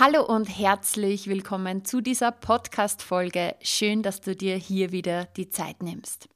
[0.00, 3.56] Hallo und herzlich willkommen zu dieser Podcast-Folge.
[3.60, 6.28] Schön, dass du dir hier wieder die Zeit nimmst.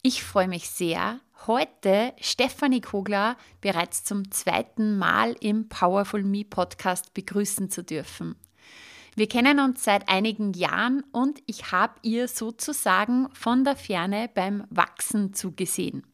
[0.00, 7.12] Ich freue mich sehr, heute Stefanie Kogler bereits zum zweiten Mal im Powerful Me Podcast
[7.12, 8.36] begrüßen zu dürfen.
[9.16, 14.64] Wir kennen uns seit einigen Jahren und ich habe ihr sozusagen von der Ferne beim
[14.70, 16.06] Wachsen zugesehen.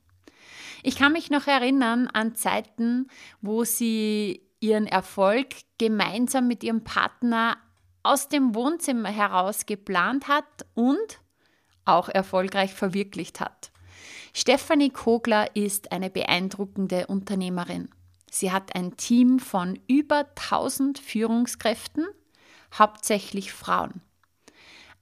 [0.83, 3.07] Ich kann mich noch erinnern an Zeiten,
[3.43, 5.49] wo sie ihren Erfolg
[5.79, 7.57] gemeinsam mit ihrem Partner
[8.03, 11.21] aus dem Wohnzimmer heraus geplant hat und
[11.85, 13.71] auch erfolgreich verwirklicht hat.
[14.35, 17.89] Stefanie Kogler ist eine beeindruckende Unternehmerin.
[18.31, 22.07] Sie hat ein Team von über 1000 Führungskräften,
[22.79, 24.03] hauptsächlich Frauen.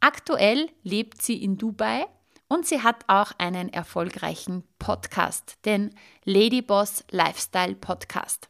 [0.01, 2.07] Aktuell lebt sie in Dubai
[2.49, 8.49] und sie hat auch einen erfolgreichen Podcast, den Ladyboss Lifestyle Podcast.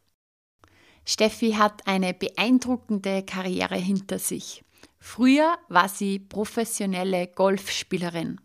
[1.08, 4.64] Steffi hat eine beeindruckende Karriere hinter sich.
[4.98, 8.40] Früher war sie professionelle Golfspielerin.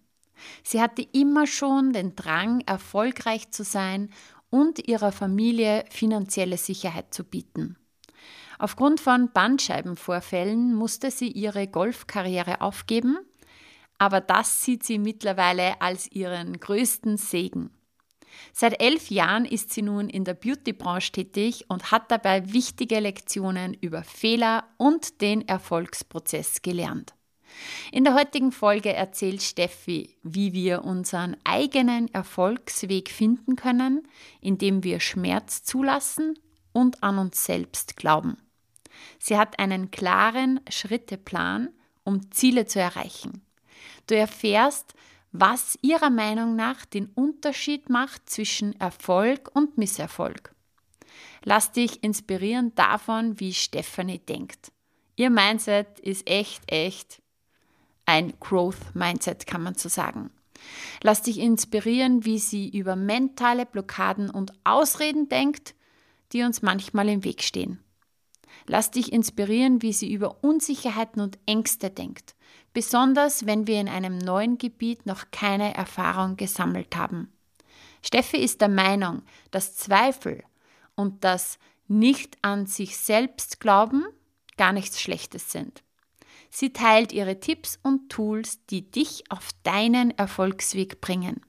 [0.63, 4.11] Sie hatte immer schon den Drang, erfolgreich zu sein
[4.51, 7.77] und ihrer Familie finanzielle Sicherheit zu bieten.
[8.59, 13.17] Aufgrund von Bandscheibenvorfällen musste sie ihre Golfkarriere aufgeben,
[13.97, 17.71] aber das sieht sie mittlerweile als ihren größten Segen.
[18.53, 23.73] Seit elf Jahren ist sie nun in der Beauty-Branche tätig und hat dabei wichtige Lektionen
[23.73, 27.13] über Fehler und den Erfolgsprozess gelernt.
[27.91, 34.07] In der heutigen Folge erzählt Steffi, wie wir unseren eigenen Erfolgsweg finden können,
[34.39, 36.39] indem wir Schmerz zulassen
[36.71, 38.37] und an uns selbst glauben.
[39.19, 41.69] Sie hat einen klaren Schritteplan,
[42.03, 43.45] um Ziele zu erreichen.
[44.07, 44.93] Du erfährst,
[45.31, 50.53] was Ihrer Meinung nach den Unterschied macht zwischen Erfolg und Misserfolg.
[51.43, 54.71] Lass dich inspirieren davon, wie Stephanie denkt.
[55.15, 57.21] Ihr Mindset ist echt, echt
[58.05, 60.31] ein Growth Mindset, kann man so sagen.
[61.01, 65.75] Lass dich inspirieren, wie sie über mentale Blockaden und Ausreden denkt,
[66.33, 67.79] die uns manchmal im Weg stehen.
[68.71, 72.35] Lass dich inspirieren, wie sie über Unsicherheiten und Ängste denkt
[72.73, 77.31] besonders wenn wir in einem neuen Gebiet noch keine Erfahrung gesammelt haben.
[78.03, 79.21] Steffi ist der Meinung,
[79.51, 80.43] dass Zweifel
[80.95, 84.05] und das nicht an sich selbst glauben
[84.57, 85.83] gar nichts Schlechtes sind.
[86.49, 91.41] Sie teilt ihre Tipps und Tools, die dich auf deinen Erfolgsweg bringen.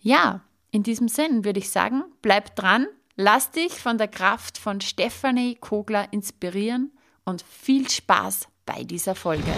[0.00, 4.80] Ja, in diesem Sinn würde ich sagen, bleib dran, lass dich von der Kraft von
[4.80, 6.92] Stefanie Kogler inspirieren
[7.24, 9.52] und viel Spaß bei dieser Folge.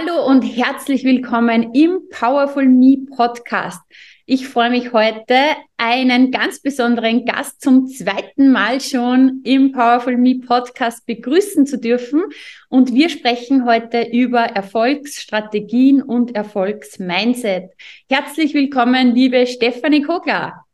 [0.00, 3.80] Hallo und herzlich willkommen im Powerful Me Podcast.
[4.26, 5.34] Ich freue mich heute,
[5.76, 12.22] einen ganz besonderen Gast zum zweiten Mal schon im Powerful Me Podcast begrüßen zu dürfen.
[12.68, 17.72] Und wir sprechen heute über Erfolgsstrategien und Erfolgsmindset.
[18.08, 20.64] Herzlich willkommen, liebe Stefanie Kogler.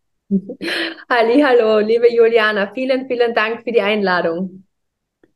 [1.09, 2.73] Halli, hallo, liebe Juliana.
[2.75, 4.65] Vielen, vielen Dank für die Einladung.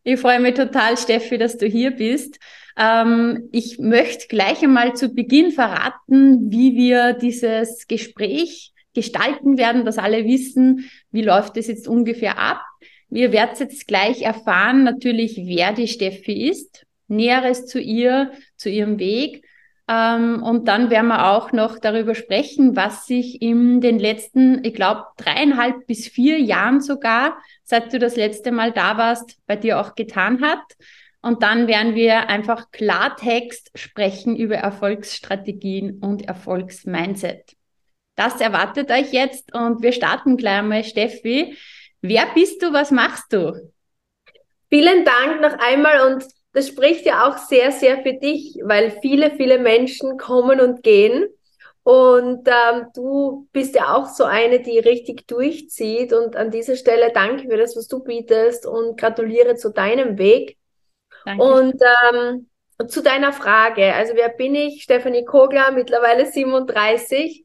[0.02, 2.38] Ich freue mich total, Steffi, dass du hier bist.
[2.78, 9.98] Ähm, ich möchte gleich einmal zu Beginn verraten, wie wir dieses Gespräch gestalten werden, dass
[9.98, 12.62] alle wissen, wie läuft es jetzt ungefähr ab.
[13.10, 18.98] Wir werden jetzt gleich erfahren, natürlich, wer die Steffi ist, Näheres zu ihr, zu ihrem
[18.98, 19.44] Weg.
[19.88, 24.74] Ähm, und dann werden wir auch noch darüber sprechen, was sich in den letzten, ich
[24.74, 29.80] glaube, dreieinhalb bis vier Jahren sogar, seit du das letzte Mal da warst, bei dir
[29.80, 30.60] auch getan hat.
[31.20, 37.56] Und dann werden wir einfach Klartext sprechen über Erfolgsstrategien und Erfolgsmindset.
[38.14, 40.84] Das erwartet euch jetzt und wir starten gleich mal.
[40.84, 41.56] Steffi,
[42.00, 42.72] wer bist du?
[42.72, 43.72] Was machst du?
[44.68, 49.30] Vielen Dank noch einmal und das spricht ja auch sehr, sehr für dich, weil viele,
[49.36, 51.26] viele Menschen kommen und gehen.
[51.84, 56.12] Und ähm, du bist ja auch so eine, die richtig durchzieht.
[56.12, 60.57] Und an dieser Stelle danke für das, was du bietest und gratuliere zu deinem Weg.
[61.24, 61.80] Und
[62.12, 62.46] ähm,
[62.86, 64.82] zu deiner Frage, also wer bin ich?
[64.82, 67.44] Stefanie Kogler, mittlerweile 37.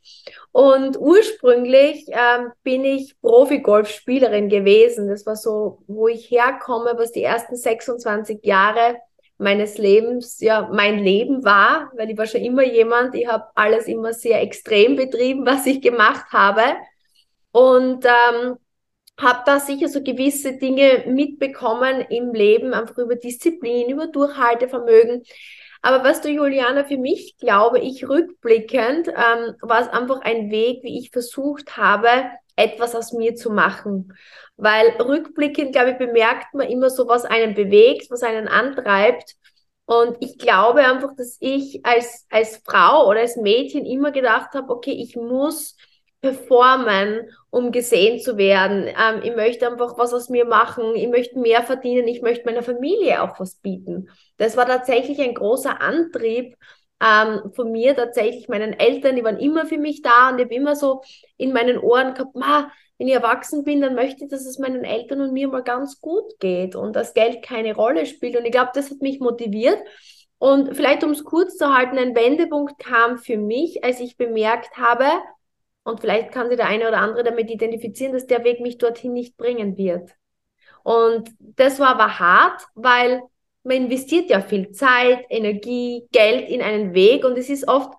[0.52, 5.08] Und ursprünglich ähm, bin ich Profi-Golfspielerin gewesen.
[5.08, 8.98] Das war so, wo ich herkomme, was die ersten 26 Jahre
[9.40, 13.88] meines Lebens ja mein Leben war, weil ich war schon immer jemand, ich habe alles
[13.88, 16.62] immer sehr extrem betrieben, was ich gemacht habe.
[17.52, 18.58] Und ähm,
[19.20, 25.24] habe da sicher so gewisse Dinge mitbekommen im Leben, einfach über Disziplin, über Durchhaltevermögen.
[25.82, 30.82] Aber was du, Juliana, für mich glaube ich rückblickend, ähm, war es einfach ein Weg,
[30.84, 32.08] wie ich versucht habe,
[32.56, 34.14] etwas aus mir zu machen.
[34.56, 39.36] Weil rückblickend, glaube ich, bemerkt man immer so, was einen bewegt, was einen antreibt.
[39.86, 44.72] Und ich glaube einfach, dass ich als, als Frau oder als Mädchen immer gedacht habe,
[44.72, 45.76] okay, ich muss
[46.24, 48.88] performen, um gesehen zu werden.
[48.88, 50.96] Ähm, ich möchte einfach was aus mir machen.
[50.96, 52.08] Ich möchte mehr verdienen.
[52.08, 54.10] Ich möchte meiner Familie auch was bieten.
[54.38, 56.56] Das war tatsächlich ein großer Antrieb
[57.04, 59.18] ähm, von mir, tatsächlich meinen Eltern.
[59.18, 61.02] Die waren immer für mich da und ich habe immer so
[61.36, 64.86] in meinen Ohren gehabt, Ma, wenn ich erwachsen bin, dann möchte ich, dass es meinen
[64.86, 68.38] Eltern und mir mal ganz gut geht und das Geld keine Rolle spielt.
[68.38, 69.80] Und ich glaube, das hat mich motiviert.
[70.38, 74.78] Und vielleicht, um es kurz zu halten, ein Wendepunkt kam für mich, als ich bemerkt
[74.78, 75.06] habe,
[75.84, 79.14] und vielleicht kann sich der eine oder andere damit identifizieren, dass der Weg mich dorthin
[79.14, 80.12] nicht bringen wird.
[80.84, 83.22] Und das war aber hart, weil
[83.64, 87.94] man investiert ja viel Zeit, Energie, Geld in einen Weg und es ist oft,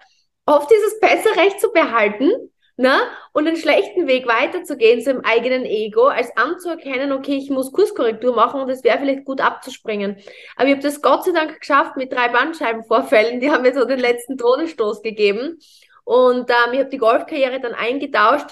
[0.47, 2.31] oft ist es besser, recht zu behalten,
[2.77, 2.95] ne?
[3.33, 8.35] Und einen schlechten Weg weiterzugehen zu dem eigenen Ego, als anzuerkennen, okay, ich muss Kurskorrektur
[8.35, 10.17] machen und es wäre vielleicht gut abzuspringen.
[10.57, 13.87] Aber ich habe das Gott sei Dank geschafft mit drei Bandscheibenvorfällen, die haben mir so
[13.87, 15.59] den letzten Todesstoß gegeben.
[16.05, 18.51] Und ähm, ich habe die Golfkarriere dann eingetauscht,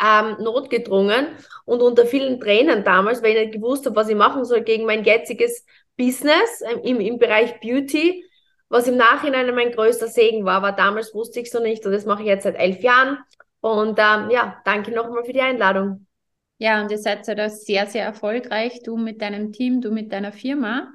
[0.00, 1.26] ähm, notgedrungen
[1.64, 4.86] und unter vielen Tränen damals, weil ich nicht gewusst habe, was ich machen soll gegen
[4.86, 5.64] mein jetziges
[5.96, 8.24] Business ähm, im, im Bereich Beauty,
[8.68, 12.06] was im Nachhinein mein größter Segen war, aber damals wusste ich noch nicht und das
[12.06, 13.18] mache ich jetzt seit elf Jahren.
[13.60, 16.06] Und ähm, ja, danke nochmal für die Einladung.
[16.58, 20.12] Ja, und ihr seid ja da sehr, sehr erfolgreich, du mit deinem Team, du mit
[20.12, 20.92] deiner Firma.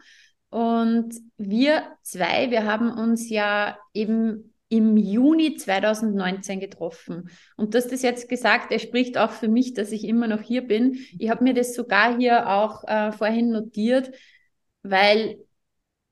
[0.50, 7.30] Und wir zwei, wir haben uns ja eben im Juni 2019 getroffen.
[7.56, 10.42] Und du hast das jetzt gesagt, er spricht auch für mich, dass ich immer noch
[10.42, 10.98] hier bin.
[11.20, 14.12] Ich habe mir das sogar hier auch äh, vorhin notiert,
[14.84, 15.38] weil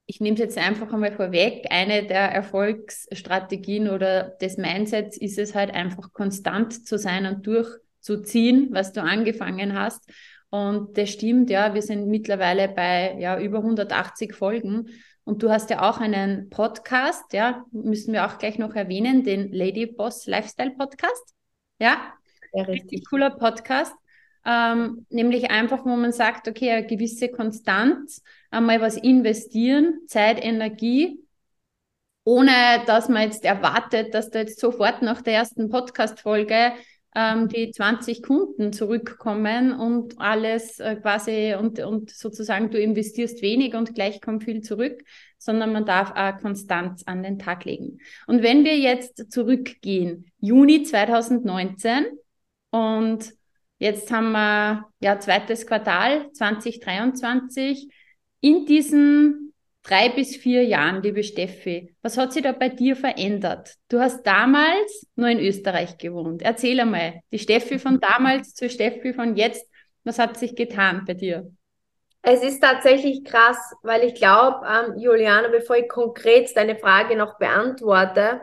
[0.05, 5.55] ich nehme es jetzt einfach einmal vorweg, eine der Erfolgsstrategien oder des Mindsets ist es
[5.55, 10.09] halt einfach konstant zu sein und durchzuziehen, was du angefangen hast.
[10.49, 14.89] Und das stimmt, ja, wir sind mittlerweile bei ja, über 180 Folgen.
[15.25, 19.51] Und du hast ja auch einen Podcast, ja, müssen wir auch gleich noch erwähnen, den
[19.53, 21.33] Lady Boss Lifestyle Podcast.
[21.79, 22.13] Ja,
[22.53, 23.93] ja richtig cooler Podcast.
[24.45, 28.21] Ähm, nämlich einfach, wo man sagt, okay, eine gewisse Konstanz,
[28.51, 31.19] einmal was investieren, Zeit, Energie,
[32.25, 36.73] ohne dass man jetzt erwartet, dass da jetzt sofort nach der ersten Podcast-Folge
[37.15, 43.75] ähm, die 20 Kunden zurückkommen und alles äh, quasi und, und sozusagen du investierst wenig
[43.75, 45.03] und gleich kommt viel zurück,
[45.37, 47.99] sondern man darf auch Konstanz an den Tag legen.
[48.27, 52.05] Und wenn wir jetzt zurückgehen, Juni 2019
[52.71, 53.33] und
[53.77, 57.89] jetzt haben wir ja zweites Quartal 2023,
[58.41, 59.52] in diesen
[59.83, 63.75] drei bis vier Jahren, liebe Steffi, was hat sich da bei dir verändert?
[63.89, 66.41] Du hast damals nur in Österreich gewohnt.
[66.41, 69.69] Erzähl einmal, die Steffi von damals zur Steffi von jetzt,
[70.05, 71.51] was hat sich getan bei dir?
[72.21, 77.37] Es ist tatsächlich krass, weil ich glaube, ähm, Juliana, bevor ich konkret deine Frage noch
[77.37, 78.41] beantworte,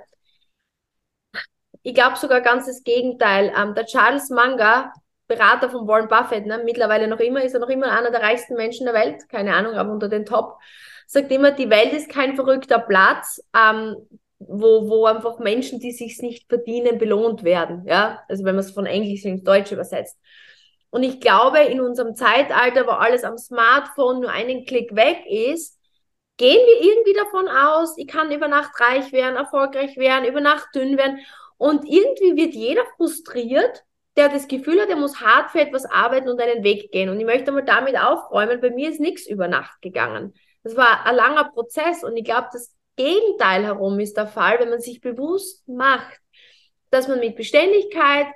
[1.82, 3.50] ich glaube sogar ganz das Gegenteil.
[3.56, 4.92] Ähm, der Charles Munger,
[5.26, 8.54] Berater von Warren Buffett, ne, mittlerweile noch immer, ist er noch immer einer der reichsten
[8.54, 10.58] Menschen der Welt, keine Ahnung, aber unter den Top
[11.10, 13.96] sagt immer, die Welt ist kein verrückter Platz, ähm,
[14.38, 17.84] wo, wo einfach Menschen, die sich's nicht verdienen, belohnt werden.
[17.84, 20.16] Ja, also wenn man es von Englisch ins Deutsch übersetzt.
[20.90, 25.80] Und ich glaube, in unserem Zeitalter, wo alles am Smartphone nur einen Klick weg ist,
[26.36, 30.68] gehen wir irgendwie davon aus, ich kann über Nacht reich werden, erfolgreich werden, über Nacht
[30.76, 31.18] dünn werden.
[31.58, 33.84] Und irgendwie wird jeder frustriert,
[34.16, 37.08] der das Gefühl hat, er muss hart für etwas arbeiten und einen Weg gehen.
[37.08, 40.34] Und ich möchte mal damit aufräumen, bei mir ist nichts über Nacht gegangen.
[40.62, 44.70] Das war ein langer Prozess und ich glaube, das Gegenteil herum ist der Fall, wenn
[44.70, 46.20] man sich bewusst macht,
[46.90, 48.26] dass man mit Beständigkeit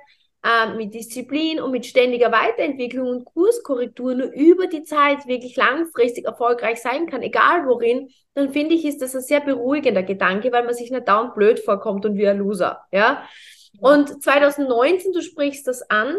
[0.45, 6.25] äh, mit Disziplin und mit ständiger Weiterentwicklung und Kurskorrektur nur über die Zeit wirklich langfristig
[6.25, 10.63] erfolgreich sein kann, egal worin, dann finde ich, ist das ein sehr beruhigender Gedanke, weil
[10.63, 13.27] man sich nicht dauernd blöd vorkommt und wie ein Loser, ja.
[13.79, 16.15] Und 2019, du sprichst das an,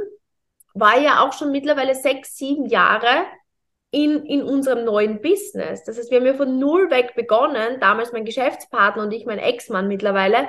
[0.75, 3.27] war ja auch schon mittlerweile sechs, sieben Jahre
[3.91, 5.85] in, in unserem neuen Business.
[5.85, 9.39] Das heißt, wir haben ja von null weg begonnen, damals mein Geschäftspartner und ich, mein
[9.39, 10.49] Ex-Mann mittlerweile.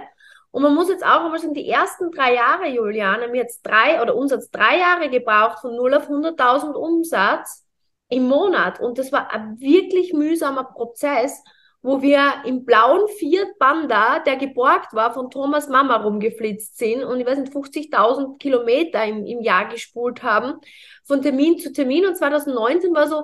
[0.52, 4.02] Und man muss jetzt auch einmal sagen, die ersten drei Jahre, Julian, haben jetzt drei
[4.02, 7.66] oder uns hat drei Jahre gebraucht von 0 auf 100.000 Umsatz
[8.10, 8.80] im Monat.
[8.80, 11.44] Und das war ein wirklich mühsamer Prozess,
[11.82, 17.20] wo wir im blauen Fiat Panda, der geborgt war, von Thomas Mama rumgeflitzt sind und
[17.20, 20.60] ich weiß nicht, 50.000 Kilometer im, im Jahr gespult haben,
[21.06, 22.06] von Termin zu Termin.
[22.06, 23.24] Und 2019 war so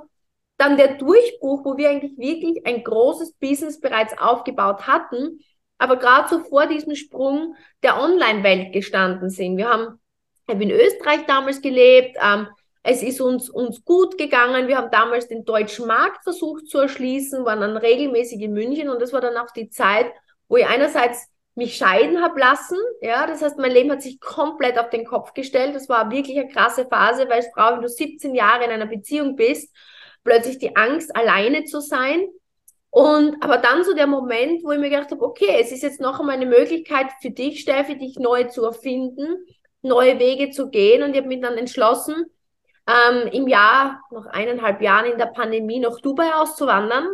[0.58, 5.40] dann der Durchbruch, wo wir eigentlich wirklich ein großes Business bereits aufgebaut hatten
[5.84, 9.58] aber gerade so vor diesem Sprung der Online-Welt gestanden sind.
[9.58, 10.00] Wir haben
[10.48, 12.48] in Österreich damals gelebt, ähm,
[12.84, 14.68] es ist uns, uns gut gegangen.
[14.68, 19.02] Wir haben damals den deutschen Markt versucht zu erschließen, waren dann regelmäßig in München und
[19.02, 20.12] das war dann auch die Zeit,
[20.50, 22.78] wo ich einerseits mich scheiden habe lassen.
[23.02, 25.76] Ja, das heißt, mein Leben hat sich komplett auf den Kopf gestellt.
[25.76, 28.88] Das war wirklich eine krasse Phase, weil als Frau, wenn du 17 Jahre in einer
[28.88, 29.74] Beziehung bist,
[30.24, 32.28] plötzlich die Angst, alleine zu sein,
[32.90, 36.00] und aber dann so der Moment, wo ich mir gedacht habe, okay, es ist jetzt
[36.00, 39.48] noch einmal eine Möglichkeit für dich, Steffi, dich neu zu erfinden,
[39.82, 41.02] neue Wege zu gehen.
[41.02, 42.28] Und ich habe mich dann entschlossen,
[42.88, 47.08] ähm, im Jahr, noch eineinhalb Jahren in der Pandemie, nach Dubai auszuwandern,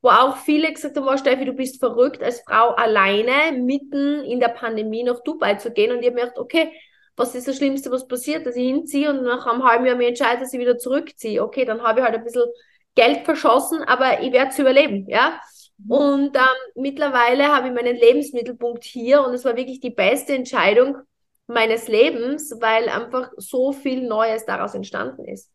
[0.00, 4.40] wo auch viele gesagt haben, oh, Steffi, du bist verrückt, als Frau alleine mitten in
[4.40, 5.92] der Pandemie nach Dubai zu gehen.
[5.92, 6.72] Und ich habe mir gedacht, okay,
[7.16, 10.08] was ist das Schlimmste, was passiert, dass ich hinziehe und nach einem halben Jahr mir
[10.08, 11.42] entscheide, dass ich wieder zurückziehe.
[11.42, 12.44] Okay, dann habe ich halt ein bisschen
[12.94, 15.38] Geld verschossen, aber ich werde es überleben, ja.
[15.78, 15.90] Mhm.
[15.90, 20.96] Und ähm, mittlerweile habe ich meinen Lebensmittelpunkt hier und es war wirklich die beste Entscheidung
[21.52, 25.50] meines Lebens, weil einfach so viel Neues daraus entstanden ist.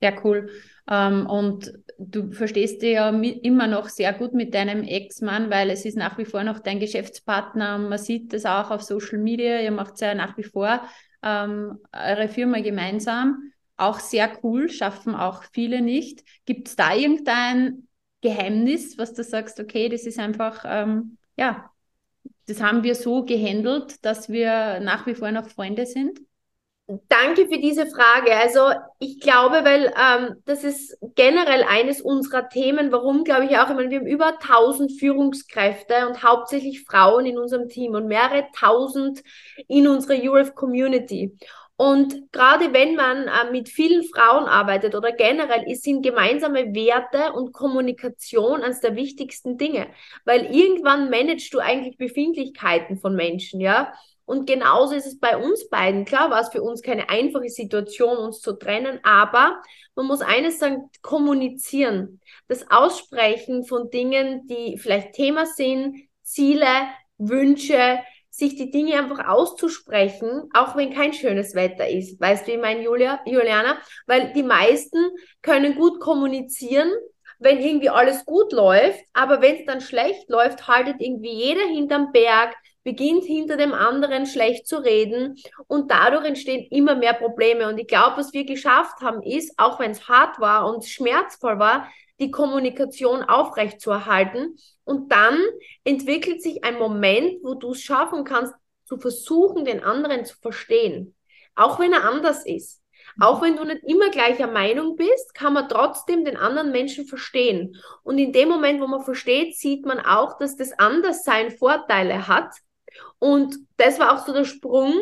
[0.00, 0.50] Sehr cool.
[0.90, 5.84] Ähm, und du verstehst dich ja immer noch sehr gut mit deinem Ex-Mann, weil es
[5.84, 7.78] ist nach wie vor noch dein Geschäftspartner.
[7.78, 9.60] Man sieht das auch auf Social Media.
[9.60, 10.82] Ihr macht ja nach wie vor
[11.22, 16.24] ähm, eure Firma gemeinsam auch sehr cool, schaffen auch viele nicht.
[16.44, 17.88] Gibt es da irgendein
[18.20, 21.70] Geheimnis, was du sagst, okay, das ist einfach, ähm, ja,
[22.46, 26.20] das haben wir so gehandelt, dass wir nach wie vor noch Freunde sind?
[27.08, 28.36] Danke für diese Frage.
[28.36, 28.60] Also
[28.98, 32.92] ich glaube, weil ähm, das ist generell eines unserer Themen.
[32.92, 33.70] Warum glaube ich auch?
[33.70, 38.46] Ich meine, wir haben über 1000 Führungskräfte und hauptsächlich Frauen in unserem Team und mehrere
[38.54, 39.22] tausend
[39.66, 41.38] in unserer Europe Community.
[41.76, 47.52] Und gerade wenn man äh, mit vielen Frauen arbeitet oder generell, sind gemeinsame Werte und
[47.52, 49.88] Kommunikation eines der wichtigsten Dinge,
[50.24, 53.92] weil irgendwann managst du eigentlich Befindlichkeiten von Menschen, ja.
[54.26, 56.06] Und genauso ist es bei uns beiden.
[56.06, 59.60] Klar war es für uns keine einfache Situation, uns zu trennen, aber
[59.96, 62.20] man muss eines sagen, kommunizieren.
[62.48, 66.66] Das Aussprechen von Dingen, die vielleicht Thema sind, Ziele,
[67.18, 67.98] Wünsche,
[68.36, 72.20] sich die Dinge einfach auszusprechen, auch wenn kein schönes Wetter ist.
[72.20, 73.78] Weißt du, wie mein Julia, Juliana?
[74.06, 74.98] Weil die meisten
[75.40, 76.90] können gut kommunizieren,
[77.38, 82.10] wenn irgendwie alles gut läuft, aber wenn es dann schlecht läuft, haltet irgendwie jeder hinterm
[82.10, 85.36] Berg, beginnt hinter dem anderen schlecht zu reden
[85.68, 87.68] und dadurch entstehen immer mehr Probleme.
[87.68, 91.58] Und ich glaube, was wir geschafft haben, ist, auch wenn es hart war und schmerzvoll
[91.58, 91.88] war,
[92.20, 94.56] die Kommunikation aufrechtzuerhalten.
[94.84, 95.38] Und dann
[95.84, 98.54] entwickelt sich ein Moment, wo du es schaffen kannst,
[98.84, 101.14] zu versuchen, den anderen zu verstehen.
[101.54, 102.82] Auch wenn er anders ist.
[103.20, 107.76] Auch wenn du nicht immer gleicher Meinung bist, kann man trotzdem den anderen Menschen verstehen.
[108.02, 112.50] Und in dem Moment, wo man versteht, sieht man auch, dass das Anderssein Vorteile hat.
[113.18, 114.92] Und das war auch so der Sprung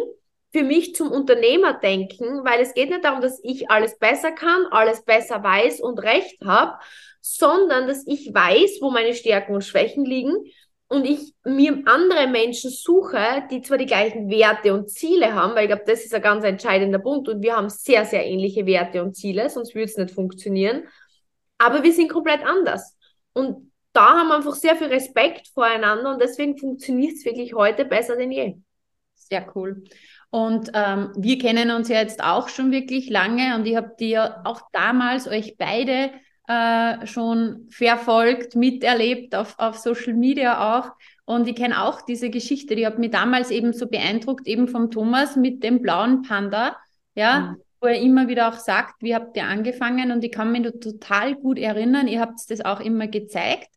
[0.52, 5.02] für mich zum Unternehmerdenken, weil es geht nicht darum, dass ich alles besser kann, alles
[5.02, 6.78] besser weiß und recht habe,
[7.20, 10.34] sondern dass ich weiß, wo meine Stärken und Schwächen liegen
[10.88, 15.64] und ich mir andere Menschen suche, die zwar die gleichen Werte und Ziele haben, weil
[15.64, 19.02] ich glaube, das ist ein ganz entscheidender Punkt und wir haben sehr, sehr ähnliche Werte
[19.02, 20.82] und Ziele, sonst würde es nicht funktionieren,
[21.56, 22.98] aber wir sind komplett anders.
[23.32, 27.86] Und da haben wir einfach sehr viel Respekt voreinander und deswegen funktioniert es wirklich heute
[27.86, 28.56] besser denn je.
[29.14, 29.84] Sehr cool.
[30.32, 34.40] Und ähm, wir kennen uns ja jetzt auch schon wirklich lange und ich habe dir
[34.44, 36.10] auch damals euch beide
[36.48, 40.92] äh, schon verfolgt, miterlebt auf, auf Social Media auch.
[41.26, 44.90] Und ich kenne auch diese Geschichte, die hat mich damals eben so beeindruckt, eben vom
[44.90, 46.78] Thomas mit dem blauen Panda,
[47.14, 47.56] ja, mhm.
[47.82, 50.12] wo er immer wieder auch sagt, wie habt ihr angefangen?
[50.12, 53.68] Und ich kann mich total gut erinnern, ihr habt das auch immer gezeigt.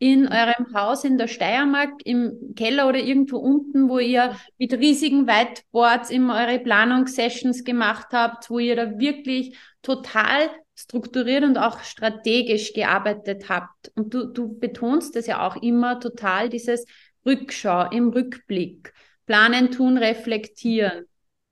[0.00, 5.26] In eurem Haus in der Steiermark im Keller oder irgendwo unten, wo ihr mit riesigen
[5.26, 12.72] Whiteboards immer eure Planungssessions gemacht habt, wo ihr da wirklich total strukturiert und auch strategisch
[12.72, 13.92] gearbeitet habt.
[13.94, 16.86] Und du, du betonst das ja auch immer total, dieses
[17.26, 18.94] Rückschau im Rückblick,
[19.26, 21.09] planen, tun, reflektieren.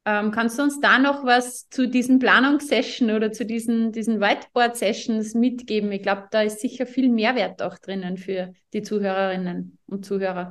[0.08, 5.34] Ähm, kannst du uns da noch was zu diesen Planungssessions oder zu diesen, diesen Whiteboard-Sessions
[5.34, 5.92] mitgeben?
[5.92, 10.50] Ich glaube, da ist sicher viel Mehrwert auch drinnen für die Zuhörerinnen und Zuhörer.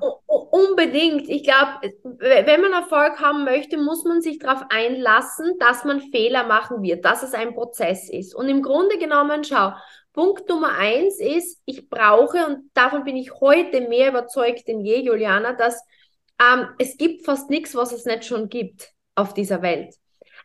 [0.51, 1.27] Unbedingt.
[1.27, 6.45] Ich glaube, wenn man Erfolg haben möchte, muss man sich darauf einlassen, dass man Fehler
[6.45, 8.35] machen wird, dass es ein Prozess ist.
[8.35, 9.71] Und im Grunde genommen, schau,
[10.13, 14.99] Punkt Nummer eins ist, ich brauche, und davon bin ich heute mehr überzeugt denn je,
[14.99, 15.81] Juliana, dass
[16.39, 19.95] ähm, es gibt fast nichts, was es nicht schon gibt auf dieser Welt.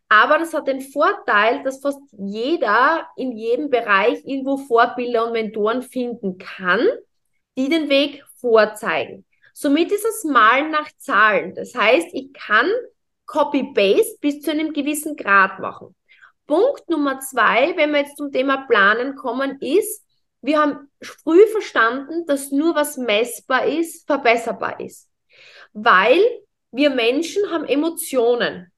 [0.09, 5.83] Aber das hat den Vorteil, dass fast jeder in jedem Bereich irgendwo Vorbilder und Mentoren
[5.83, 6.87] finden kann,
[7.57, 9.25] die den Weg vorzeigen.
[9.55, 11.55] Somit ist es Malen nach Zahlen.
[11.55, 12.69] Das heißt, ich kann
[13.27, 15.95] Copy-Paste bis zu einem gewissen Grad machen.
[16.47, 20.05] Punkt Nummer zwei, wenn wir jetzt zum Thema Planen kommen, ist,
[20.43, 25.09] wir haben früh verstanden, dass nur was messbar ist, verbesserbar ist.
[25.73, 26.21] Weil
[26.73, 28.73] wir Menschen haben Emotionen.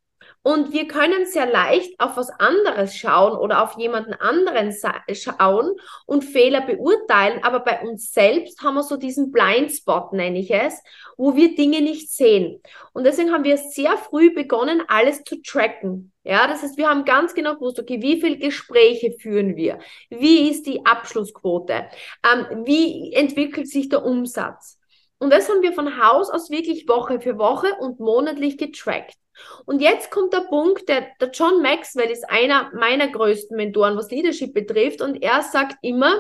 [0.47, 4.75] Und wir können sehr leicht auf was anderes schauen oder auf jemanden anderen
[5.15, 5.75] schauen
[6.05, 10.83] und Fehler beurteilen, aber bei uns selbst haben wir so diesen Blindspot, nenne ich es,
[11.17, 12.61] wo wir Dinge nicht sehen.
[12.93, 16.13] Und deswegen haben wir sehr früh begonnen, alles zu tracken.
[16.25, 19.79] Ja, das heißt, wir haben ganz genau gewusst, okay, wie viele Gespräche führen wir?
[20.11, 21.87] Wie ist die Abschlussquote?
[22.23, 24.79] Ähm, wie entwickelt sich der Umsatz?
[25.19, 29.17] Und das haben wir von Haus aus wirklich Woche für Woche und monatlich getrackt.
[29.65, 34.11] Und jetzt kommt der Punkt, der, der John Maxwell ist einer meiner größten Mentoren, was
[34.11, 35.01] Leadership betrifft.
[35.01, 36.15] Und er sagt immer,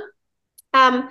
[0.74, 1.08] ähm,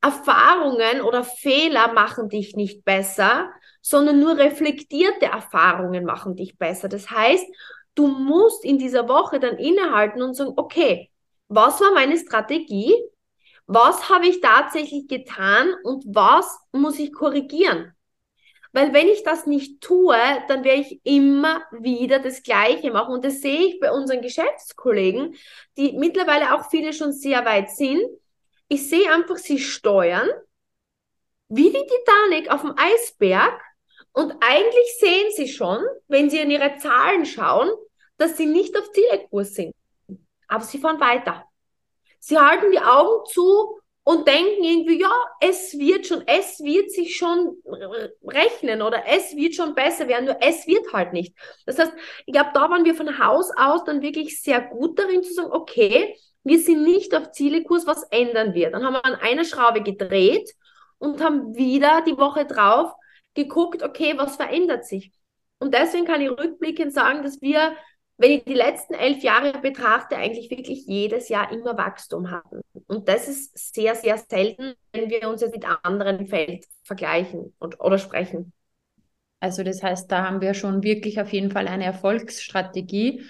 [0.00, 6.88] Erfahrungen oder Fehler machen dich nicht besser, sondern nur reflektierte Erfahrungen machen dich besser.
[6.88, 7.46] Das heißt,
[7.94, 11.10] du musst in dieser Woche dann innehalten und sagen, okay,
[11.48, 12.94] was war meine Strategie?
[13.74, 17.94] Was habe ich tatsächlich getan und was muss ich korrigieren?
[18.72, 20.14] Weil wenn ich das nicht tue,
[20.48, 23.14] dann werde ich immer wieder das Gleiche machen.
[23.14, 25.34] Und das sehe ich bei unseren Geschäftskollegen,
[25.78, 28.02] die mittlerweile auch viele schon sehr weit sind.
[28.68, 30.28] Ich sehe einfach, sie steuern
[31.48, 33.58] wie die Titanic auf dem Eisberg.
[34.12, 37.70] Und eigentlich sehen sie schon, wenn sie in ihre Zahlen schauen,
[38.18, 39.74] dass sie nicht auf Zielkurs sind.
[40.46, 41.46] Aber sie fahren weiter.
[42.24, 47.16] Sie halten die Augen zu und denken irgendwie, ja, es wird schon, es wird sich
[47.16, 47.56] schon
[48.24, 51.34] rechnen oder es wird schon besser werden, nur es wird halt nicht.
[51.66, 51.92] Das heißt,
[52.24, 55.50] ich glaube, da waren wir von Haus aus dann wirklich sehr gut darin zu sagen,
[55.50, 58.70] okay, wir sind nicht auf Zielekurs, was ändern wir.
[58.70, 60.48] Dann haben wir an einer Schraube gedreht
[60.98, 62.92] und haben wieder die Woche drauf
[63.34, 65.10] geguckt, okay, was verändert sich.
[65.58, 67.76] Und deswegen kann ich rückblickend sagen, dass wir
[68.18, 72.60] wenn ich die letzten elf Jahre betrachte, eigentlich wirklich jedes Jahr immer Wachstum hatten.
[72.86, 77.80] Und das ist sehr, sehr selten, wenn wir uns jetzt mit anderen Feld vergleichen und,
[77.80, 78.52] oder sprechen.
[79.40, 83.22] Also das heißt, da haben wir schon wirklich auf jeden Fall eine Erfolgsstrategie.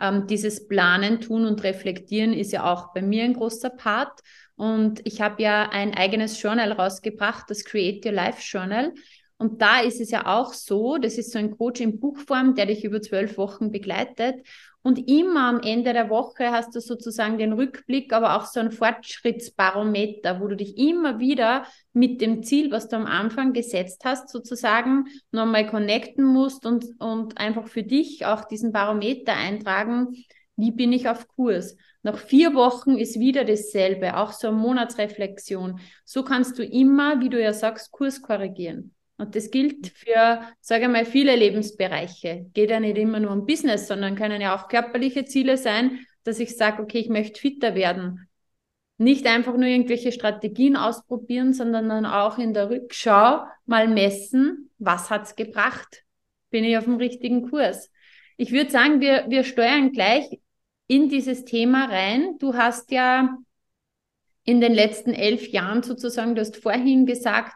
[0.00, 4.20] Ähm, dieses Planen, Tun und Reflektieren ist ja auch bei mir ein großer Part.
[4.56, 8.92] Und ich habe ja ein eigenes Journal rausgebracht, das Create Your Life Journal.
[9.40, 12.66] Und da ist es ja auch so, das ist so ein Coach in Buchform, der
[12.66, 14.34] dich über zwölf Wochen begleitet.
[14.82, 18.70] Und immer am Ende der Woche hast du sozusagen den Rückblick, aber auch so ein
[18.70, 24.28] Fortschrittsbarometer, wo du dich immer wieder mit dem Ziel, was du am Anfang gesetzt hast,
[24.28, 30.08] sozusagen nochmal connecten musst und, und einfach für dich auch diesen Barometer eintragen,
[30.56, 31.78] wie bin ich auf Kurs.
[32.02, 35.80] Nach vier Wochen ist wieder dasselbe, auch so eine Monatsreflexion.
[36.04, 38.94] So kannst du immer, wie du ja sagst, Kurs korrigieren.
[39.20, 42.46] Und das gilt für, sage ich mal, viele Lebensbereiche.
[42.54, 46.40] Geht ja nicht immer nur um Business, sondern können ja auch körperliche Ziele sein, dass
[46.40, 48.28] ich sage, okay, ich möchte fitter werden.
[48.96, 55.10] Nicht einfach nur irgendwelche Strategien ausprobieren, sondern dann auch in der Rückschau mal messen, was
[55.10, 56.02] hat's gebracht?
[56.48, 57.90] Bin ich auf dem richtigen Kurs?
[58.38, 60.40] Ich würde sagen, wir, wir steuern gleich
[60.86, 62.38] in dieses Thema rein.
[62.38, 63.36] Du hast ja
[64.44, 67.52] in den letzten elf Jahren sozusagen, du hast vorhin gesagt,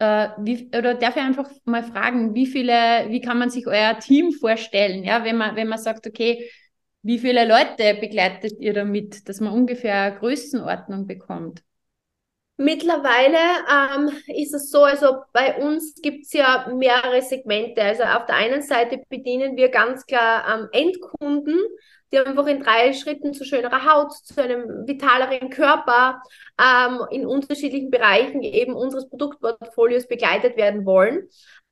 [0.00, 3.98] äh, wie, oder darf ich einfach mal fragen, wie viele, wie kann man sich euer
[3.98, 6.50] Team vorstellen, ja, wenn man, wenn man sagt, okay,
[7.02, 11.62] wie viele Leute begleitet ihr damit, dass man ungefähr Größenordnung bekommt?
[12.56, 13.38] Mittlerweile
[13.70, 17.82] ähm, ist es so, also bei uns gibt es ja mehrere Segmente.
[17.82, 21.58] Also auf der einen Seite bedienen wir ganz klar ähm, Endkunden,
[22.12, 26.22] die einfach in drei Schritten zu schönerer Haut, zu einem vitaleren Körper
[26.60, 31.28] ähm, in unterschiedlichen Bereichen eben unseres Produktportfolios begleitet werden wollen.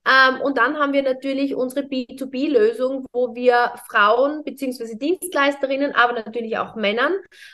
[0.08, 6.56] Ähm, und dann haben wir natürlich unsere B2B-Lösung, wo wir Frauen beziehungsweise Dienstleisterinnen, aber natürlich
[6.56, 7.12] auch Männern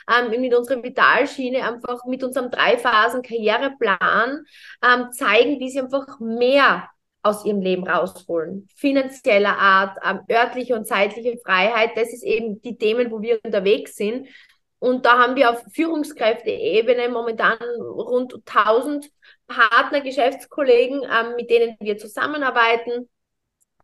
[0.09, 4.45] ähm, mit unserer Vitalschiene einfach mit unserem Drei-Phasen-Karriereplan
[4.83, 6.89] ähm, zeigen, wie sie einfach mehr
[7.25, 8.67] aus ihrem Leben rausholen.
[8.75, 13.95] Finanzieller Art, ähm, örtliche und zeitliche Freiheit, das ist eben die Themen, wo wir unterwegs
[13.95, 14.27] sind.
[14.77, 19.09] Und da haben wir auf Führungskräfteebene momentan rund 1000
[19.47, 23.09] Partner, Geschäftskollegen, ähm, mit denen wir zusammenarbeiten.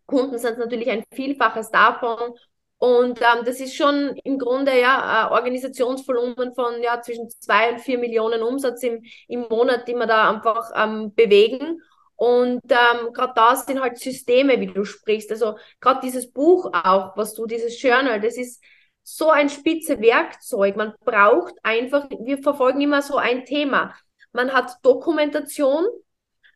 [0.06, 2.36] Kunden sind natürlich ein Vielfaches davon.
[2.78, 7.80] Und ähm, das ist schon im Grunde ja ein Organisationsvolumen von ja zwischen zwei und
[7.80, 11.82] vier Millionen Umsatz im, im Monat, die wir da einfach ähm, bewegen.
[12.22, 15.32] Und ähm, gerade da sind halt Systeme, wie du sprichst.
[15.32, 18.64] Also gerade dieses Buch auch, was du, dieses Journal, das ist
[19.02, 20.76] so ein spitze Werkzeug.
[20.76, 23.96] Man braucht einfach, wir verfolgen immer so ein Thema
[24.34, 25.86] man hat Dokumentation,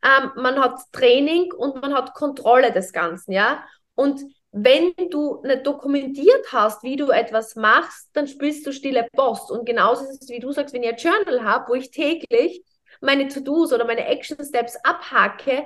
[0.03, 3.63] ähm, man hat Training und man hat Kontrolle des Ganzen, ja.
[3.95, 9.51] Und wenn du nicht dokumentiert hast, wie du etwas machst, dann spielst du stille Post.
[9.51, 12.63] Und genauso ist es, wie du sagst, wenn ich ein Journal habe, wo ich täglich
[13.01, 15.63] meine To-Dos oder meine Action Steps abhacke,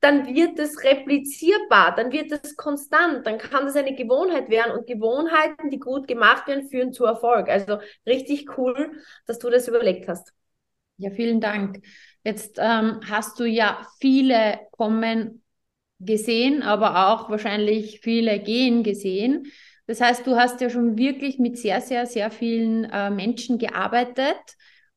[0.00, 4.86] dann wird es replizierbar, dann wird es konstant, dann kann es eine Gewohnheit werden und
[4.86, 7.48] Gewohnheiten, die gut gemacht werden, führen zu Erfolg.
[7.48, 8.92] Also richtig cool,
[9.26, 10.32] dass du das überlegt hast.
[10.96, 11.82] Ja, vielen Dank.
[12.24, 15.42] Jetzt ähm, hast du ja viele kommen
[15.98, 19.52] gesehen, aber auch wahrscheinlich viele gehen gesehen.
[19.86, 24.36] Das heißt, du hast ja schon wirklich mit sehr, sehr, sehr vielen äh, Menschen gearbeitet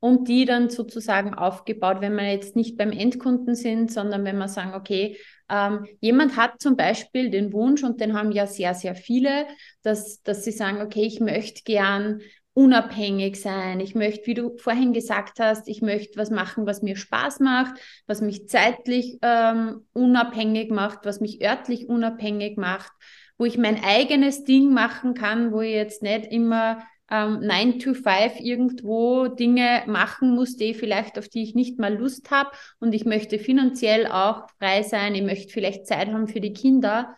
[0.04, 4.50] und die dann sozusagen aufgebaut, wenn wir jetzt nicht beim Endkunden sind, sondern wenn wir
[4.50, 5.18] sagen, okay,
[5.50, 9.48] ähm, jemand hat zum Beispiel den Wunsch, und den haben ja sehr, sehr viele,
[9.82, 12.20] dass, dass sie sagen, okay, ich möchte gern
[12.54, 13.80] unabhängig sein.
[13.80, 17.80] Ich möchte, wie du vorhin gesagt hast, ich möchte was machen, was mir Spaß macht,
[18.06, 22.92] was mich zeitlich ähm, unabhängig macht, was mich örtlich unabhängig macht,
[23.38, 27.94] wo ich mein eigenes Ding machen kann, wo ich jetzt nicht immer ähm, 9 to
[27.94, 32.94] 5 irgendwo Dinge machen muss, die vielleicht auf die ich nicht mal Lust habe und
[32.94, 37.16] ich möchte finanziell auch frei sein, ich möchte vielleicht Zeit haben für die Kinder.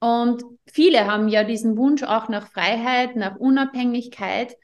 [0.00, 4.54] Und viele haben ja diesen Wunsch auch nach Freiheit, nach Unabhängigkeit.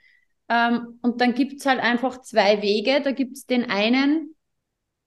[0.51, 3.01] Ähm, und dann gibt es halt einfach zwei Wege.
[3.03, 4.35] Da gibt es den einen,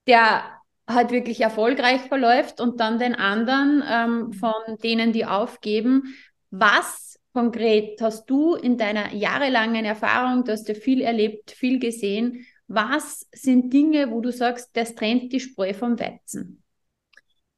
[0.08, 0.44] der
[0.88, 6.16] halt wirklich erfolgreich verläuft und dann den anderen ähm, von denen, die aufgeben.
[6.50, 12.46] Was konkret hast du in deiner jahrelangen Erfahrung, du hast ja viel erlebt, viel gesehen,
[12.68, 16.64] was sind Dinge, wo du sagst, das trennt die Spreu vom Weizen?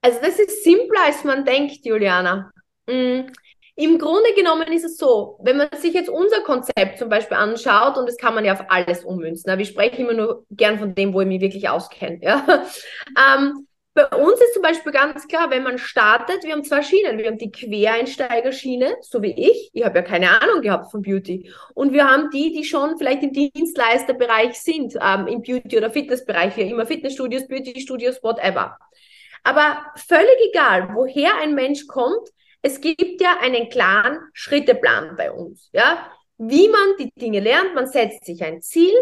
[0.01, 2.51] Also das ist simpler, als man denkt, Juliana.
[2.87, 3.21] Mm,
[3.77, 7.97] im Grunde genommen ist es so, wenn man sich jetzt unser Konzept zum Beispiel anschaut,
[7.97, 11.13] und das kann man ja auf alles ummünzen, wir sprechen immer nur gern von dem,
[11.13, 12.19] wo ich mich wirklich auskenne.
[12.21, 12.45] Ja?
[13.17, 17.17] Ähm, bei uns ist zum Beispiel ganz klar, wenn man startet, wir haben zwei Schienen.
[17.17, 19.71] Wir haben die Quereinsteigerschiene, so wie ich.
[19.71, 21.49] Ich habe ja keine Ahnung gehabt von Beauty.
[21.73, 26.57] Und wir haben die, die schon vielleicht im Dienstleisterbereich sind, ähm, im Beauty- oder Fitnessbereich,
[26.57, 28.77] wie immer Fitnessstudios, Beauty-Studios, whatever.
[29.43, 32.27] Aber völlig egal, woher ein Mensch kommt,
[32.61, 37.75] es gibt ja einen klaren Schritteplan bei uns, ja, wie man die Dinge lernt.
[37.75, 38.93] Man setzt sich ein Ziel,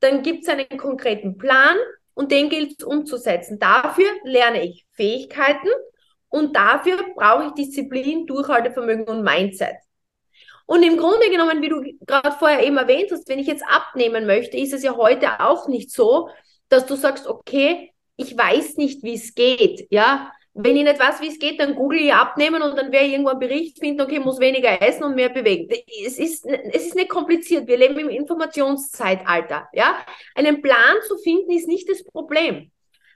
[0.00, 1.76] dann gibt es einen konkreten Plan
[2.14, 3.58] und den gilt es umzusetzen.
[3.58, 5.68] Dafür lerne ich Fähigkeiten
[6.28, 9.76] und dafür brauche ich Disziplin, Durchhaltevermögen und Mindset.
[10.66, 14.26] Und im Grunde genommen, wie du gerade vorher eben erwähnt hast, wenn ich jetzt abnehmen
[14.26, 16.28] möchte, ist es ja heute auch nicht so,
[16.68, 20.32] dass du sagst, okay, ich weiß nicht, wie es geht, ja.
[20.54, 23.12] Wenn ich nicht weiß, wie es geht, dann google ich abnehmen und dann werde ich
[23.12, 25.68] irgendwo einen Bericht finden, okay, muss weniger essen und mehr bewegen.
[26.04, 27.66] Es ist, es ist nicht kompliziert.
[27.66, 29.96] Wir leben im Informationszeitalter, ja.
[30.34, 32.70] Einen Plan zu finden ist nicht das Problem.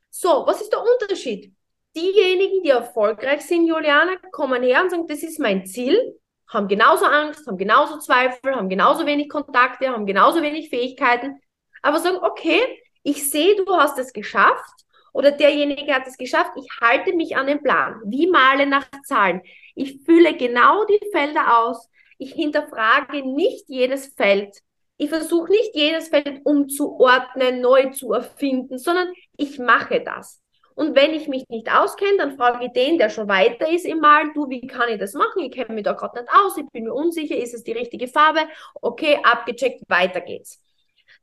[0.09, 1.53] So, was ist der Unterschied?
[1.94, 6.18] Diejenigen, die erfolgreich sind, Juliane, kommen her und sagen, das ist mein Ziel,
[6.49, 11.38] haben genauso Angst, haben genauso Zweifel, haben genauso wenig Kontakte, haben genauso wenig Fähigkeiten,
[11.83, 12.61] aber sagen, okay,
[13.03, 14.86] ich sehe, du hast es geschafft,
[15.16, 19.40] oder derjenige hat es geschafft, ich halte mich an den Plan, wie male nach Zahlen.
[19.74, 21.88] Ich fülle genau die Felder aus.
[22.18, 24.59] Ich hinterfrage nicht jedes Feld.
[24.98, 30.42] Ich versuche nicht jedes Feld umzuordnen, neu zu erfinden, sondern ich mache das.
[30.74, 34.00] Und wenn ich mich nicht auskenne, dann frage ich den, der schon weiter ist im
[34.00, 35.44] Malen, du, wie kann ich das machen?
[35.44, 38.07] Ich kenne mich da gerade nicht aus, ich bin mir unsicher, ist es die richtige
[38.07, 38.40] Farbe?
[38.83, 40.61] Okay, abgecheckt, weiter geht's.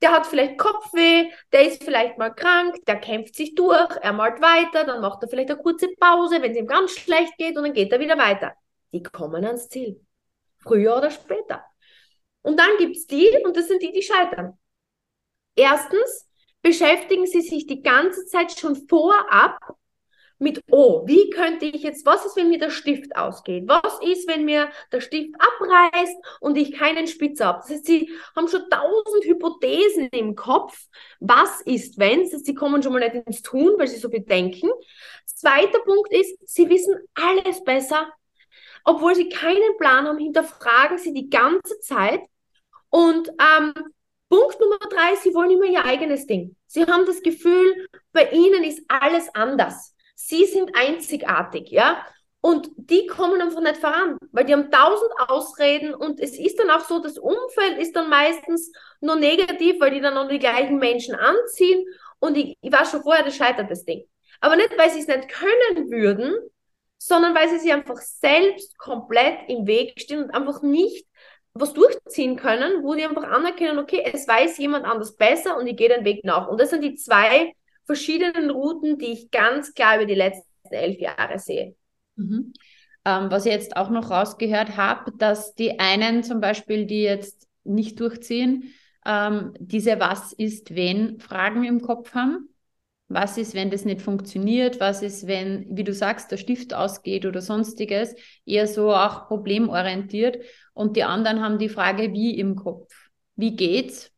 [0.01, 4.41] Der hat vielleicht Kopfweh, der ist vielleicht mal krank, der kämpft sich durch, er malt
[4.41, 7.63] weiter, dann macht er vielleicht eine kurze Pause, wenn es ihm ganz schlecht geht und
[7.63, 8.53] dann geht er wieder weiter.
[8.91, 10.05] Die kommen ans Ziel.
[10.59, 11.63] Früher oder später.
[12.41, 14.57] Und dann gibt es die, und das sind die, die scheitern.
[15.55, 16.29] Erstens
[16.61, 19.57] beschäftigen sie sich die ganze Zeit schon vorab
[20.43, 23.63] mit, oh, wie könnte ich jetzt, was ist, wenn mir der Stift ausgeht?
[23.67, 27.59] Was ist, wenn mir der Stift abreißt und ich keinen Spitzer habe?
[27.61, 30.77] Das heißt, sie haben schon tausend Hypothesen im Kopf.
[31.19, 32.23] Was ist, wenn?
[32.23, 34.69] Das heißt, sie kommen schon mal nicht ins Tun, weil sie so viel denken.
[35.25, 38.11] Zweiter Punkt ist, sie wissen alles besser.
[38.83, 42.21] Obwohl sie keinen Plan haben, hinterfragen sie die ganze Zeit.
[42.89, 43.73] Und ähm,
[44.27, 46.55] Punkt Nummer drei, sie wollen immer ihr eigenes Ding.
[46.67, 49.92] Sie haben das Gefühl, bei ihnen ist alles anders.
[50.15, 52.05] Sie sind einzigartig, ja.
[52.41, 56.69] Und die kommen einfach nicht voran, weil die haben tausend Ausreden und es ist dann
[56.71, 60.77] auch so, das Umfeld ist dann meistens nur negativ, weil die dann noch die gleichen
[60.77, 61.85] Menschen anziehen
[62.19, 64.03] und ich, ich war schon vorher, das scheitert das Ding.
[64.41, 66.35] Aber nicht, weil sie es nicht können würden,
[66.97, 71.05] sondern weil sie sich einfach selbst komplett im Weg stehen und einfach nicht
[71.53, 75.77] was durchziehen können, wo die einfach anerkennen, okay, es weiß jemand anders besser und ich
[75.77, 76.47] gehe den Weg nach.
[76.47, 77.53] Und das sind die zwei
[77.85, 81.75] verschiedenen Routen, die ich ganz klar über die letzten elf Jahre sehe.
[82.15, 82.53] Mhm.
[83.05, 87.47] Ähm, was ich jetzt auch noch rausgehört habe, dass die einen zum Beispiel, die jetzt
[87.63, 88.73] nicht durchziehen,
[89.05, 92.49] ähm, diese Was ist wenn Fragen im Kopf haben.
[93.09, 94.79] Was ist, wenn das nicht funktioniert?
[94.79, 98.15] Was ist, wenn, wie du sagst, der Stift ausgeht oder sonstiges?
[98.45, 100.39] Eher so auch problemorientiert.
[100.73, 102.91] Und die anderen haben die Frage, wie im Kopf.
[103.35, 104.11] Wie geht's?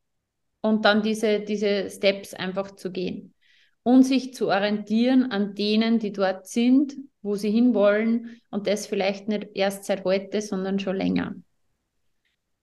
[0.61, 3.34] Und dann diese, diese Steps einfach zu gehen.
[3.87, 8.41] Und sich zu orientieren an denen, die dort sind, wo sie hinwollen.
[8.49, 11.35] Und das vielleicht nicht erst seit heute, sondern schon länger.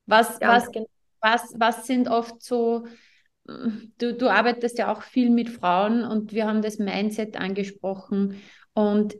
[0.06, 0.86] Was, was, genau.
[1.20, 2.86] was, was sind oft so,
[3.46, 8.42] du, du arbeitest ja auch viel mit Frauen und wir haben das Mindset angesprochen.
[8.74, 9.14] Und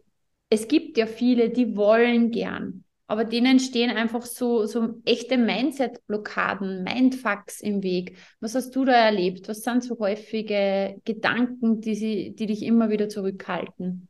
[0.51, 6.83] es gibt ja viele, die wollen gern aber denen stehen einfach so, so echte Mindset-Blockaden,
[6.83, 8.16] Mindfucks im Weg.
[8.40, 9.51] Was hast du da erlebt?
[9.51, 14.09] Was sind so häufige Gedanken, die, sie, die dich immer wieder zurückhalten?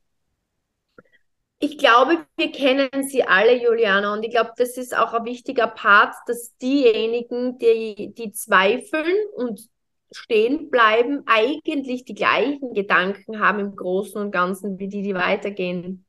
[1.59, 5.67] Ich glaube, wir kennen sie alle, Juliana, und ich glaube, das ist auch ein wichtiger
[5.67, 9.69] Part, dass diejenigen, die, die zweifeln und
[10.12, 16.05] stehen bleiben, eigentlich die gleichen Gedanken haben im Großen und Ganzen wie die, die weitergehen.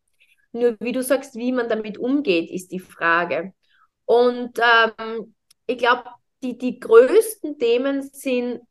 [0.53, 3.53] Nur wie du sagst, wie man damit umgeht, ist die Frage.
[4.05, 5.35] Und ähm,
[5.65, 6.03] ich glaube,
[6.43, 8.61] die, die größten Themen sind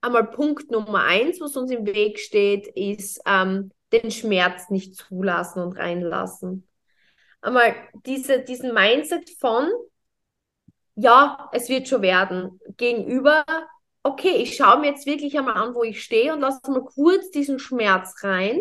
[0.00, 5.60] einmal Punkt Nummer eins, was uns im Weg steht, ist ähm, den Schmerz nicht zulassen
[5.62, 6.68] und reinlassen.
[7.40, 7.74] Einmal
[8.06, 9.70] diese, diesen Mindset von,
[10.94, 13.44] ja, es wird schon werden, gegenüber,
[14.02, 17.30] okay, ich schaue mir jetzt wirklich einmal an, wo ich stehe und lasse mal kurz
[17.30, 18.60] diesen Schmerz rein,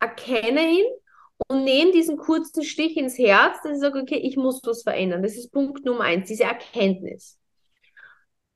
[0.00, 0.86] erkenne ihn
[1.48, 5.22] und nehme diesen kurzen Stich ins Herz, dass ich sage, okay, ich muss was verändern.
[5.22, 7.38] Das ist Punkt Nummer eins, diese Erkenntnis.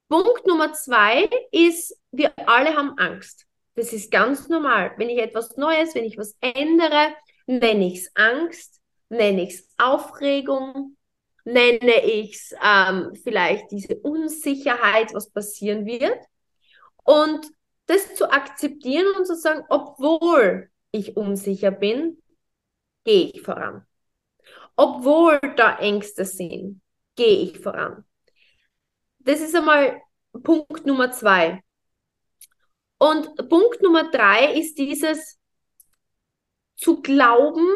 [0.08, 3.46] Punkt Nummer zwei ist, wir alle haben Angst.
[3.74, 4.92] Das ist ganz normal.
[4.96, 7.14] Wenn ich etwas Neues, wenn ich was ändere,
[7.46, 10.96] nenne ich es Angst, nenne ich es Aufregung,
[11.44, 16.18] nenne ich es ähm, vielleicht diese Unsicherheit, was passieren wird.
[17.04, 17.46] Und
[17.86, 22.19] das zu akzeptieren und zu sagen, obwohl ich unsicher bin,
[23.10, 23.84] gehe ich voran.
[24.76, 26.80] Obwohl da Ängste sind,
[27.16, 28.04] gehe ich voran.
[29.18, 30.00] Das ist einmal
[30.44, 31.60] Punkt Nummer zwei.
[32.98, 35.38] Und Punkt Nummer drei ist dieses
[36.76, 37.68] zu glauben,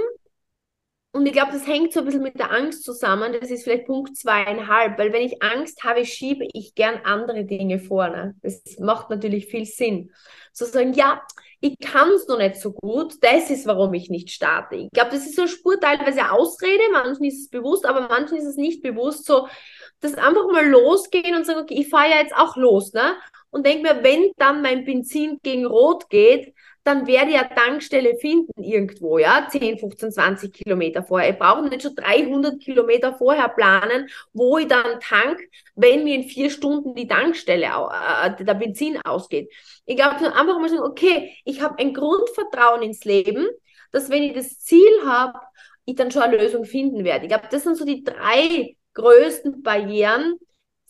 [1.13, 3.33] und ich glaube, das hängt so ein bisschen mit der Angst zusammen.
[3.33, 7.79] Das ist vielleicht Punkt zweieinhalb, weil wenn ich Angst habe, schiebe ich gern andere Dinge
[7.79, 8.35] vorne.
[8.43, 10.11] Das macht natürlich viel Sinn.
[10.53, 11.23] Zu sagen, ja,
[11.65, 14.77] ich kann es noch nicht so gut, das ist, warum ich nicht starte.
[14.77, 18.37] Ich glaube, das ist so eine Spur teilweise Ausrede, manchen ist es bewusst, aber manchen
[18.37, 19.49] ist es nicht bewusst, so,
[20.01, 23.17] dass einfach mal losgehen und sagen, okay, ich fahre ja jetzt auch los, ne?
[23.49, 26.53] Und denke mir, wenn dann mein Benzin gegen Rot geht,
[26.85, 31.31] dann werde ich eine Tankstelle finden irgendwo, ja, 10, 15, 20 Kilometer vorher.
[31.31, 35.41] Ich brauche nicht schon 300 Kilometer vorher planen, wo ich dann tank,
[35.75, 39.51] wenn mir in vier Stunden die Tankstelle, äh, der Benzin ausgeht.
[39.87, 43.49] Ich glaube, einfach mal sagen, okay, ich habe ein Grundvertrauen ins Leben,
[43.91, 45.39] dass wenn ich das Ziel habe,
[45.87, 47.25] ich dann schon eine Lösung finden werde.
[47.25, 50.39] Ich glaube, das sind so die drei größten Barrieren,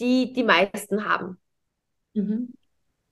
[0.00, 1.38] die die meisten haben.
[2.14, 2.52] Mhm.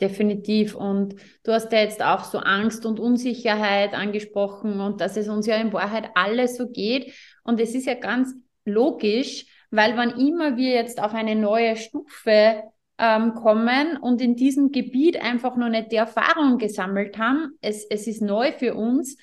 [0.02, 0.74] Definitiv.
[0.74, 5.46] Und du hast ja jetzt auch so Angst und Unsicherheit angesprochen und dass es uns
[5.46, 7.14] ja in Wahrheit alles so geht.
[7.44, 8.34] Und es ist ja ganz
[8.64, 12.64] logisch, weil wann immer wir jetzt auf eine neue Stufe
[12.98, 17.52] ähm, kommen und in diesem Gebiet einfach noch nicht die Erfahrung gesammelt haben.
[17.60, 19.16] Es, es ist neu für uns.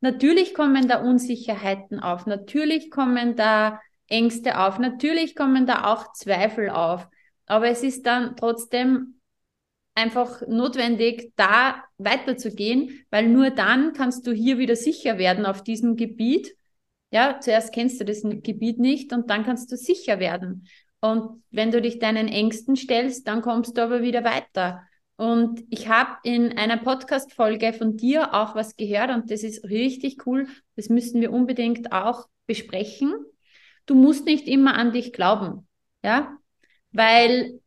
[0.00, 6.70] Natürlich kommen da Unsicherheiten auf, natürlich kommen da Ängste auf, natürlich kommen da auch Zweifel
[6.70, 7.06] auf.
[7.46, 9.20] Aber es ist dann trotzdem
[9.94, 15.96] einfach notwendig, da weiterzugehen, weil nur dann kannst du hier wieder sicher werden auf diesem
[15.96, 16.56] Gebiet.
[17.10, 20.66] Ja, zuerst kennst du das Gebiet nicht und dann kannst du sicher werden.
[21.00, 24.82] Und wenn du dich deinen Ängsten stellst, dann kommst du aber wieder weiter.
[25.16, 30.26] Und ich habe in einer Podcast-Folge von dir auch was gehört und das ist richtig
[30.26, 30.48] cool.
[30.74, 33.14] Das müssen wir unbedingt auch besprechen.
[33.86, 35.68] Du musst nicht immer an dich glauben,
[36.02, 36.36] ja,
[36.90, 37.60] weil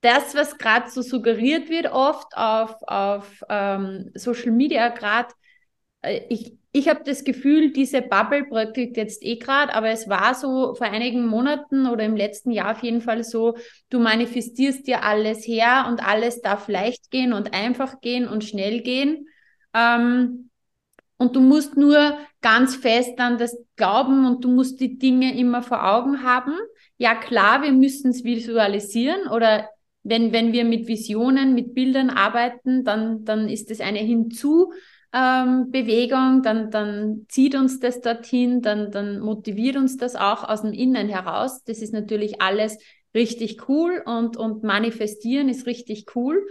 [0.00, 5.32] das, was gerade so suggeriert wird, oft auf, auf ähm, Social Media gerade,
[6.02, 10.34] äh, ich, ich habe das Gefühl, diese Bubble bröckelt jetzt eh gerade, aber es war
[10.34, 13.56] so vor einigen Monaten oder im letzten Jahr auf jeden Fall so,
[13.88, 18.82] du manifestierst dir alles her und alles darf leicht gehen und einfach gehen und schnell
[18.82, 19.26] gehen.
[19.74, 20.50] Ähm,
[21.18, 25.62] und du musst nur ganz fest an das glauben und du musst die Dinge immer
[25.62, 26.52] vor Augen haben.
[26.98, 29.66] Ja klar, wir müssen es visualisieren oder
[30.08, 34.72] wenn, wenn wir mit Visionen, mit Bildern arbeiten, dann, dann ist es eine Hinzu-
[35.12, 40.62] ähm, Bewegung, dann, dann zieht uns das dorthin, dann, dann motiviert uns das auch aus
[40.62, 41.62] dem Innen heraus.
[41.64, 42.78] Das ist natürlich alles
[43.14, 46.46] richtig cool und, und manifestieren ist richtig cool.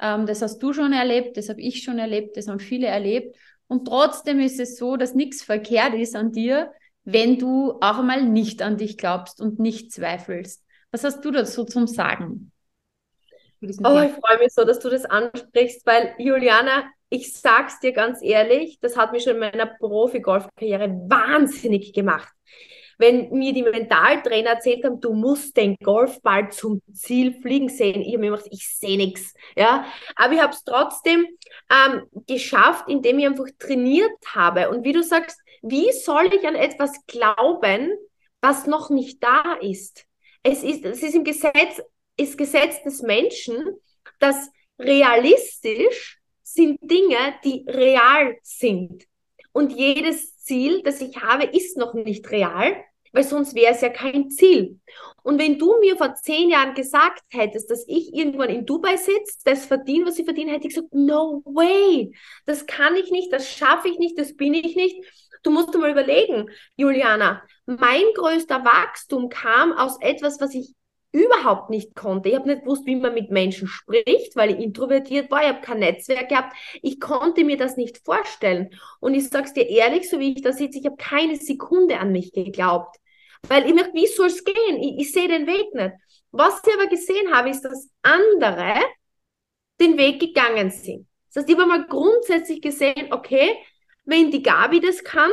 [0.00, 3.36] Ähm, das hast du schon erlebt, das habe ich schon erlebt, das haben viele erlebt.
[3.66, 6.72] Und trotzdem ist es so, dass nichts verkehrt ist an dir,
[7.04, 10.64] wenn du auch einmal nicht an dich glaubst und nicht zweifelst.
[10.90, 12.52] Was hast du dazu zum Sagen?
[13.84, 18.22] Oh, ich freue mich so, dass du das ansprichst, weil Juliana, ich sag's dir ganz
[18.22, 22.32] ehrlich, das hat mich schon in meiner Profi-Golf-Karriere wahnsinnig gemacht.
[22.98, 28.14] Wenn mir die Mentaltrainer erzählt haben, du musst den Golfball zum Ziel fliegen sehen, ich
[28.14, 29.34] habe mir gedacht, ich sehe nichts.
[29.54, 29.84] Ja?
[30.14, 31.26] Aber ich habe es trotzdem
[31.70, 34.70] ähm, geschafft, indem ich einfach trainiert habe.
[34.70, 37.90] Und wie du sagst, wie soll ich an etwas glauben,
[38.40, 40.06] was noch nicht da ist?
[40.42, 41.82] Es ist, es ist im Gesetz,
[42.16, 43.62] ist Gesetz des Menschen,
[44.18, 49.04] dass realistisch sind Dinge, die real sind.
[49.52, 52.76] Und jedes Ziel, das ich habe, ist noch nicht real,
[53.12, 54.78] weil sonst wäre es ja kein Ziel.
[55.22, 59.38] Und wenn du mir vor zehn Jahren gesagt hättest, dass ich irgendwann in Dubai sitze,
[59.44, 63.50] das verdiene, was ich verdiene, hätte ich gesagt, no way, das kann ich nicht, das
[63.50, 65.04] schaffe ich nicht, das bin ich nicht.
[65.42, 70.74] Du musst dir mal überlegen, Juliana, mein größter Wachstum kam aus etwas, was ich
[71.16, 72.28] überhaupt nicht konnte.
[72.28, 75.40] Ich habe nicht gewusst, wie man mit Menschen spricht, weil ich introvertiert war.
[75.40, 76.54] Ich habe kein Netzwerk gehabt.
[76.82, 78.70] Ich konnte mir das nicht vorstellen.
[79.00, 81.98] Und ich sage es dir ehrlich, so wie ich da sitze, ich habe keine Sekunde
[81.98, 82.96] an mich geglaubt.
[83.48, 84.82] Weil ich mir, wie soll es gehen?
[84.82, 85.94] Ich, ich sehe den Weg nicht.
[86.32, 88.74] Was ich aber gesehen habe, ist, dass andere
[89.80, 91.06] den Weg gegangen sind.
[91.28, 93.56] Das heißt, ich habe mal grundsätzlich gesehen, okay,
[94.04, 95.30] wenn die Gabi das kann,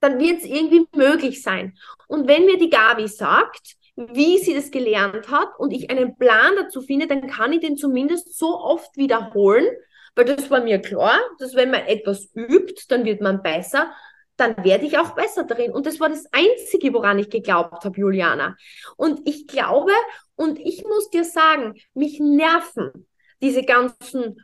[0.00, 1.76] dann wird es irgendwie möglich sein.
[2.06, 6.54] Und wenn mir die Gabi sagt, wie sie das gelernt hat und ich einen Plan
[6.56, 9.66] dazu finde, dann kann ich den zumindest so oft wiederholen,
[10.14, 13.90] weil das war mir klar, dass wenn man etwas übt, dann wird man besser,
[14.36, 15.72] dann werde ich auch besser darin.
[15.72, 18.56] Und das war das Einzige, woran ich geglaubt habe, Juliana.
[18.96, 19.92] Und ich glaube,
[20.34, 23.06] und ich muss dir sagen, mich nerven
[23.40, 24.36] diese ganzen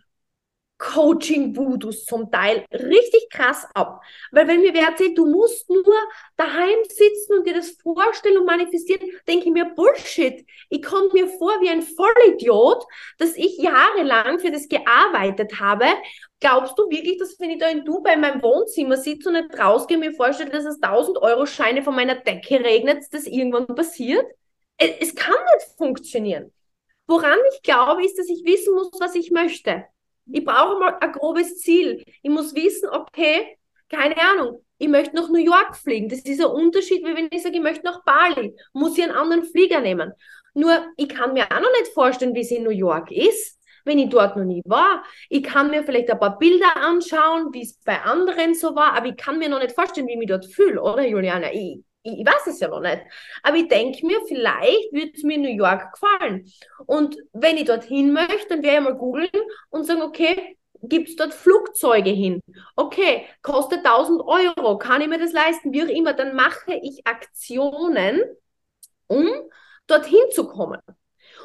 [0.82, 4.02] Coaching-Voodoos zum Teil richtig krass ab.
[4.32, 5.94] Weil wenn mir wer erzählt, du musst nur
[6.36, 10.44] daheim sitzen und dir das vorstellen und manifestieren, denke ich mir, Bullshit.
[10.70, 12.84] Ich komme mir vor wie ein Vollidiot,
[13.18, 15.86] dass ich jahrelang für das gearbeitet habe.
[16.40, 19.56] Glaubst du wirklich, dass wenn ich da in Dubai in meinem Wohnzimmer sitze und nicht
[19.56, 24.26] rausgehe, mir vorstelle, dass es 1000 Euro Scheine von meiner Decke regnet, dass irgendwann passiert?
[24.78, 26.52] Es, es kann nicht funktionieren.
[27.06, 29.84] Woran ich glaube, ist, dass ich wissen muss, was ich möchte.
[30.30, 32.02] Ich brauche mal ein grobes Ziel.
[32.22, 33.58] Ich muss wissen, okay,
[33.88, 36.08] keine Ahnung, ich möchte nach New York fliegen.
[36.08, 38.54] Das ist ein Unterschied, wie wenn ich sage, ich möchte nach Bali.
[38.72, 40.12] Muss ich einen anderen Flieger nehmen.
[40.54, 43.98] Nur, ich kann mir auch noch nicht vorstellen, wie es in New York ist, wenn
[43.98, 45.04] ich dort noch nie war.
[45.28, 49.06] Ich kann mir vielleicht ein paar Bilder anschauen, wie es bei anderen so war, aber
[49.06, 51.52] ich kann mir noch nicht vorstellen, wie ich mich dort fühle, oder Juliana?
[51.52, 53.02] Ich, ich, weiß es ja noch nicht.
[53.42, 56.50] Aber ich denke mir, vielleicht würde es mir in New York gefallen.
[56.86, 59.30] Und wenn ich dorthin möchte, dann werde ich mal googeln
[59.70, 62.40] und sagen, okay, gibt es dort Flugzeuge hin?
[62.76, 65.72] Okay, kostet 1000 Euro, kann ich mir das leisten?
[65.72, 68.20] Wie auch immer, dann mache ich Aktionen,
[69.06, 69.28] um
[69.86, 70.80] dorthin zu kommen.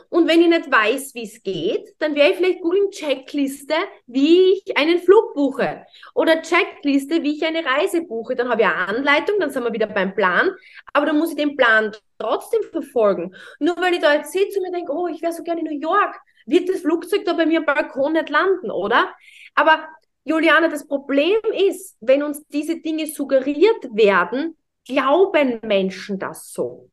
[0.10, 4.54] Und wenn ich nicht weiß, wie es geht, dann werde ich vielleicht googeln Checkliste, wie
[4.54, 5.86] ich einen Flug buche.
[6.14, 8.36] Oder Checkliste, wie ich eine Reise buche.
[8.36, 10.52] Dann habe ich eine Anleitung, dann sind wir wieder beim Plan.
[10.94, 13.36] Aber dann muss ich den Plan trotzdem verfolgen.
[13.60, 15.68] Nur wenn ich da jetzt sitze und mir denke, oh, ich wäre so gerne in
[15.68, 16.16] New York,
[16.46, 19.14] wird das Flugzeug da bei mir am Balkon nicht landen, oder?
[19.56, 19.88] Aber
[20.24, 26.90] Juliane, das Problem ist, wenn uns diese Dinge suggeriert werden, glauben Menschen das so.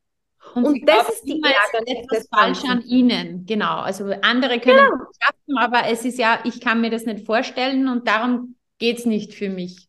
[0.55, 3.78] Und, und das ist die Ärgernis etwas falsch an ihnen, genau.
[3.78, 5.05] Also andere können genau.
[5.11, 8.99] es schaffen, aber es ist ja, ich kann mir das nicht vorstellen und darum geht
[8.99, 9.88] es nicht für mich.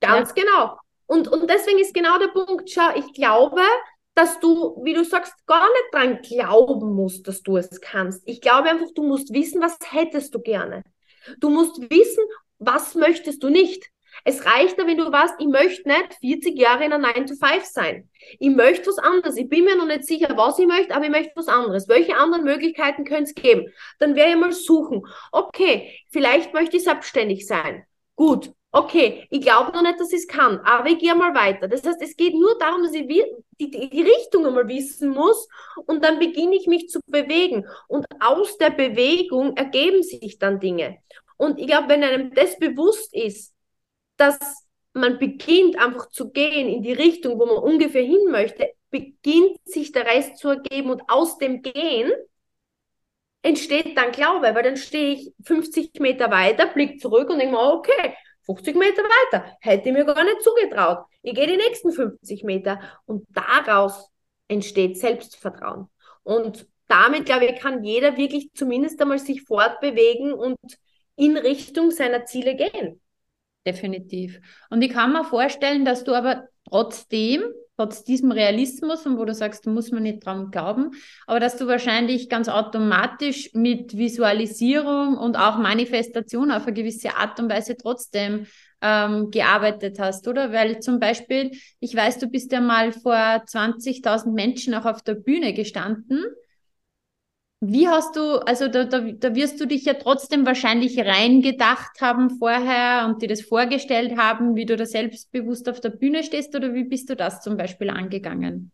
[0.00, 0.42] Ganz ja.
[0.42, 0.78] genau.
[1.06, 3.60] Und, und deswegen ist genau der Punkt, schau, ich glaube,
[4.14, 8.22] dass du, wie du sagst, gar nicht dran glauben musst, dass du es kannst.
[8.26, 10.82] Ich glaube einfach, du musst wissen, was hättest du gerne.
[11.38, 12.24] Du musst wissen,
[12.58, 13.91] was möchtest du nicht.
[14.24, 17.34] Es reicht da, wenn du weißt, ich möchte nicht 40 Jahre in einer 9 to
[17.34, 18.08] 5 sein.
[18.38, 19.36] Ich möchte was anderes.
[19.36, 21.88] Ich bin mir noch nicht sicher, was ich möchte, aber ich möchte was anderes.
[21.88, 23.72] Welche anderen Möglichkeiten könnte es geben?
[23.98, 25.06] Dann werde ich mal suchen.
[25.32, 27.84] Okay, vielleicht möchte ich selbstständig sein.
[28.14, 28.52] Gut.
[28.74, 31.68] Okay, ich glaube noch nicht, dass ich es kann, aber ich gehe mal weiter.
[31.68, 33.22] Das heißt, es geht nur darum, dass ich die,
[33.60, 35.46] die, die Richtung einmal wissen muss
[35.84, 37.66] und dann beginne ich mich zu bewegen.
[37.86, 40.96] Und aus der Bewegung ergeben sich dann Dinge.
[41.36, 43.52] Und ich glaube, wenn einem das bewusst ist,
[44.22, 44.38] dass
[44.94, 49.90] man beginnt einfach zu gehen in die Richtung, wo man ungefähr hin möchte, beginnt sich
[49.90, 52.12] der Rest zu ergeben und aus dem Gehen
[53.42, 57.72] entsteht dann Glaube, weil dann stehe ich 50 Meter weiter, blick zurück und denke mir,
[57.72, 58.14] okay,
[58.46, 61.06] 50 Meter weiter, hätte ich mir gar nicht zugetraut.
[61.22, 64.08] Ich gehe die nächsten 50 Meter und daraus
[64.46, 65.88] entsteht Selbstvertrauen.
[66.22, 70.58] Und damit, glaube ich, kann jeder wirklich zumindest einmal sich fortbewegen und
[71.16, 73.00] in Richtung seiner Ziele gehen.
[73.66, 74.40] Definitiv.
[74.70, 77.42] Und ich kann mir vorstellen, dass du aber trotzdem,
[77.76, 80.90] trotz diesem Realismus und wo du sagst, muss man nicht dran glauben,
[81.26, 87.38] aber dass du wahrscheinlich ganz automatisch mit Visualisierung und auch Manifestation auf eine gewisse Art
[87.38, 88.46] und Weise trotzdem
[88.80, 90.52] ähm, gearbeitet hast, oder?
[90.52, 95.14] Weil zum Beispiel, ich weiß, du bist ja mal vor 20.000 Menschen auch auf der
[95.14, 96.24] Bühne gestanden
[97.64, 102.28] wie hast du, also da, da, da wirst du dich ja trotzdem wahrscheinlich reingedacht haben
[102.30, 106.74] vorher und dir das vorgestellt haben, wie du da selbstbewusst auf der Bühne stehst oder
[106.74, 108.72] wie bist du das zum Beispiel angegangen?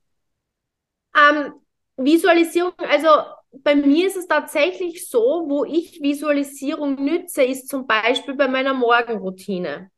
[1.15, 1.53] Ähm,
[1.99, 3.09] Visualisierung, also
[3.53, 8.73] bei mir ist es tatsächlich so, wo ich Visualisierung nütze, ist zum Beispiel bei meiner
[8.73, 9.91] Morgenroutine.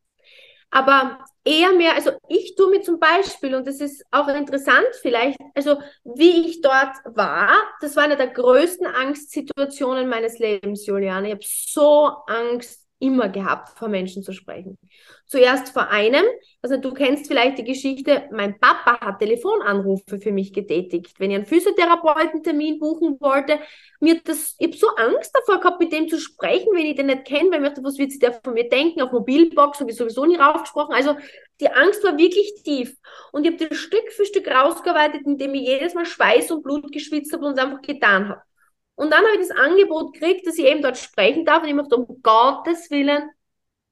[0.70, 5.38] Aber eher mehr, also ich tue mir zum Beispiel, und das ist auch interessant vielleicht,
[5.54, 11.28] also wie ich dort war, das war eine der größten Angstsituationen meines Lebens, Juliane.
[11.28, 14.78] Ich habe so Angst immer gehabt, vor Menschen zu sprechen.
[15.30, 16.24] Zuerst vor einem,
[16.60, 21.20] also du kennst vielleicht die Geschichte, mein Papa hat Telefonanrufe für mich getätigt.
[21.20, 23.60] Wenn ich einen Physiotherapeutentermin buchen wollte,
[24.00, 27.06] mir das, ich habe so Angst davor gehabt, mit dem zu sprechen, wenn ich den
[27.06, 29.92] nicht kenne, weil ich dachte, was wird sich der von mir denken, auf Mobilbox habe
[29.92, 30.96] ich sowieso nie raufgesprochen.
[30.96, 31.14] Also
[31.60, 32.96] die Angst war wirklich tief.
[33.30, 36.90] Und ich habe das Stück für Stück rausgearbeitet, indem ich jedes Mal Schweiß und Blut
[36.90, 38.42] geschwitzt habe und es einfach getan habe.
[38.96, 41.62] Und dann habe ich das Angebot gekriegt, dass ich eben dort sprechen darf.
[41.62, 43.30] Und ich dachte, um Gottes Willen,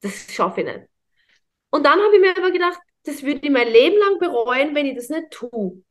[0.01, 0.98] das schaffe ich nicht.
[1.71, 4.85] Und dann habe ich mir aber gedacht, das würde ich mein Leben lang bereuen, wenn
[4.85, 5.83] ich das nicht tue.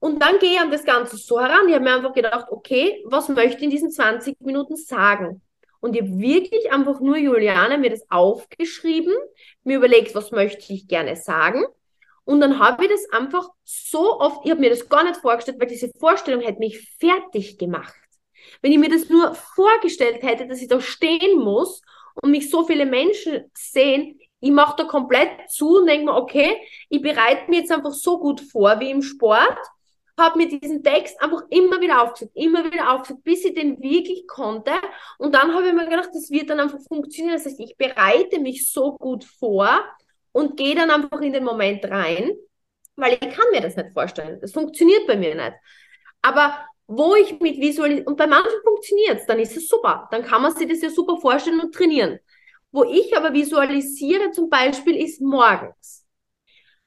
[0.00, 1.68] Und dann gehe ich an das Ganze so heran.
[1.68, 5.40] Ich habe mir einfach gedacht, okay, was möchte ich in diesen 20 Minuten sagen?
[5.80, 9.14] Und ich habe wirklich einfach nur, Juliane, mir das aufgeschrieben,
[9.64, 11.64] mir überlegt, was möchte ich gerne sagen.
[12.24, 15.60] Und dann habe ich das einfach so oft, ich habe mir das gar nicht vorgestellt,
[15.60, 17.94] weil diese Vorstellung hätte mich fertig gemacht.
[18.62, 21.82] Wenn ich mir das nur vorgestellt hätte, dass ich da stehen muss
[22.22, 26.54] und mich so viele Menschen sehen, ich mache da komplett zu und denke mir, okay,
[26.90, 29.56] ich bereite mir jetzt einfach so gut vor wie im Sport,
[30.18, 34.26] habe mir diesen Text einfach immer wieder aufgesagt, immer wieder aufgesagt, bis ich den wirklich
[34.26, 34.72] konnte.
[35.16, 37.36] Und dann habe ich mir gedacht, das wird dann einfach funktionieren.
[37.36, 39.82] Das heißt, ich bereite mich so gut vor
[40.32, 42.32] und gehe dann einfach in den Moment rein,
[42.96, 44.40] weil ich kann mir das nicht vorstellen.
[44.42, 45.54] Das funktioniert bei mir nicht.
[46.20, 50.06] Aber wo ich mit visualisiere, und bei manchen funktioniert es, dann ist es super.
[50.10, 52.18] Dann kann man sich das ja super vorstellen und trainieren.
[52.74, 56.04] Wo ich aber visualisiere zum Beispiel ist morgens.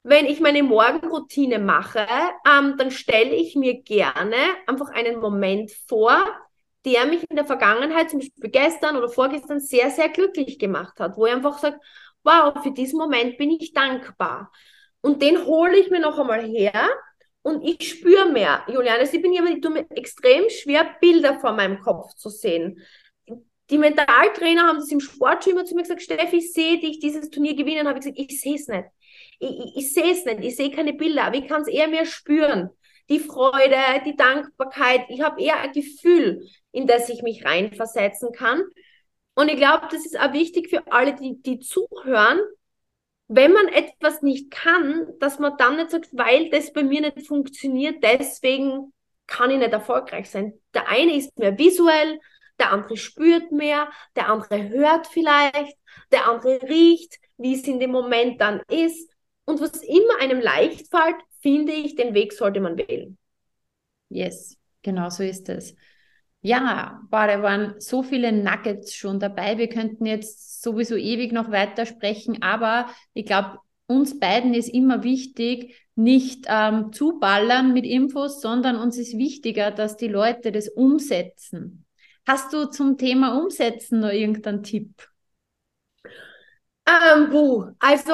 [0.04, 2.06] Wenn ich meine Morgenroutine mache,
[2.46, 4.36] ähm, dann stelle ich mir gerne
[4.66, 6.26] einfach einen Moment vor,
[6.84, 11.16] der mich in der Vergangenheit, zum Beispiel gestern oder vorgestern, sehr, sehr glücklich gemacht hat,
[11.16, 11.80] wo ich einfach sage,
[12.22, 14.52] wow, für diesen Moment bin ich dankbar.
[15.00, 16.90] Und den hole ich mir noch einmal her
[17.44, 18.66] und ich spüre mehr.
[18.68, 22.82] Juliane, ich bin jemand, ich tue mir extrem schwer, Bilder vor meinem Kopf zu sehen.
[23.70, 27.30] Die Mentaltrainer haben das im Sport immer zu mir gesagt, Steffi, ich sehe dich dieses
[27.30, 27.88] Turnier gewinnen.
[27.88, 28.86] Habe ich gesagt, ich sehe es nicht.
[29.40, 31.88] Ich, ich, ich sehe es nicht, ich sehe keine Bilder, aber ich kann es eher
[31.88, 32.70] mehr spüren.
[33.10, 35.06] die Freude, die Dankbarkeit.
[35.10, 38.62] Ich habe eher ein Gefühl, in das ich mich reinversetzen kann.
[39.36, 42.40] Und ich glaube, das ist auch wichtig für alle, die, die zuhören,
[43.28, 47.28] wenn man etwas nicht kann, dass man dann nicht sagt, weil das bei mir nicht
[47.28, 48.94] funktioniert, deswegen
[49.28, 50.54] kann ich nicht erfolgreich sein.
[50.74, 52.20] Der eine ist mehr visuell,
[52.60, 55.78] der andere spürt mehr, der andere hört vielleicht,
[56.12, 59.12] der andere riecht, wie es in dem Moment dann ist.
[59.46, 63.18] Und was immer einem leicht fällt, finde ich, den Weg sollte man wählen.
[64.10, 65.76] Yes, genau so ist es.
[66.42, 69.58] Ja, boah, da waren so viele Nuggets schon dabei.
[69.58, 75.04] Wir könnten jetzt sowieso ewig noch weiter sprechen, aber ich glaube, uns beiden ist immer
[75.04, 80.70] wichtig, nicht ähm, zu ballern mit Infos, sondern uns ist wichtiger, dass die Leute das
[80.70, 81.87] umsetzen.
[82.28, 85.08] Hast du zum Thema Umsetzen noch irgendeinen Tipp?
[86.86, 88.14] Ähm, buh, also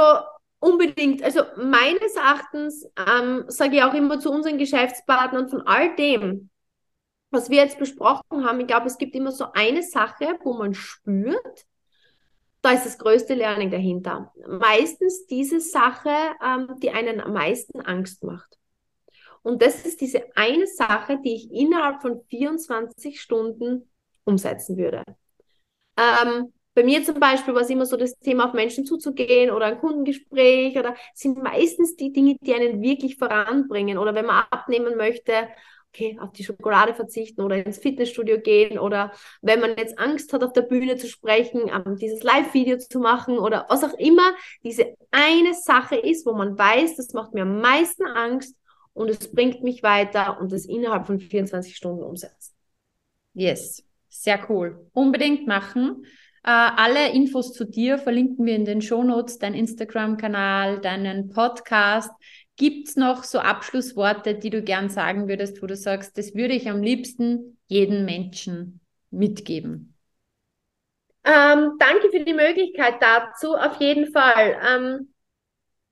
[0.60, 1.24] unbedingt.
[1.24, 6.52] Also meines Erachtens ähm, sage ich auch immer zu unseren Geschäftspartnern von all dem,
[7.32, 10.76] was wir jetzt besprochen haben, ich glaube, es gibt immer so eine Sache, wo man
[10.76, 11.66] spürt,
[12.62, 14.32] da ist das größte Learning dahinter.
[14.48, 18.60] Meistens diese Sache, ähm, die einen am meisten Angst macht.
[19.42, 23.90] Und das ist diese eine Sache, die ich innerhalb von 24 Stunden
[24.26, 25.04] umsetzen würde.
[25.98, 29.68] Ähm, bei mir zum Beispiel war es immer so das Thema, auf Menschen zuzugehen oder
[29.68, 34.00] ein Kundengespräch oder sind meistens die Dinge, die einen wirklich voranbringen.
[34.00, 35.50] Oder wenn man abnehmen möchte,
[35.90, 39.12] okay, auf die Schokolade verzichten oder ins Fitnessstudio gehen oder
[39.44, 43.38] wenn man jetzt Angst hat, auf der Bühne zu sprechen, ähm, dieses Live-Video zu machen
[43.38, 47.62] oder was auch immer diese eine Sache ist, wo man weiß, das macht mir am
[47.62, 48.56] meisten Angst
[48.94, 52.56] und es bringt mich weiter und das innerhalb von 24 Stunden umsetzen.
[53.36, 53.84] Yes,
[54.14, 54.90] sehr cool.
[54.94, 56.06] Unbedingt machen.
[56.44, 62.12] Äh, alle Infos zu dir verlinken wir in den Shownotes, dein Instagram-Kanal, deinen Podcast.
[62.56, 66.70] Gibt's noch so Abschlussworte, die du gern sagen würdest, wo du sagst, das würde ich
[66.70, 69.96] am liebsten jedem Menschen mitgeben?
[71.24, 74.60] Ähm, danke für die Möglichkeit dazu, auf jeden Fall.
[74.68, 75.14] Ähm,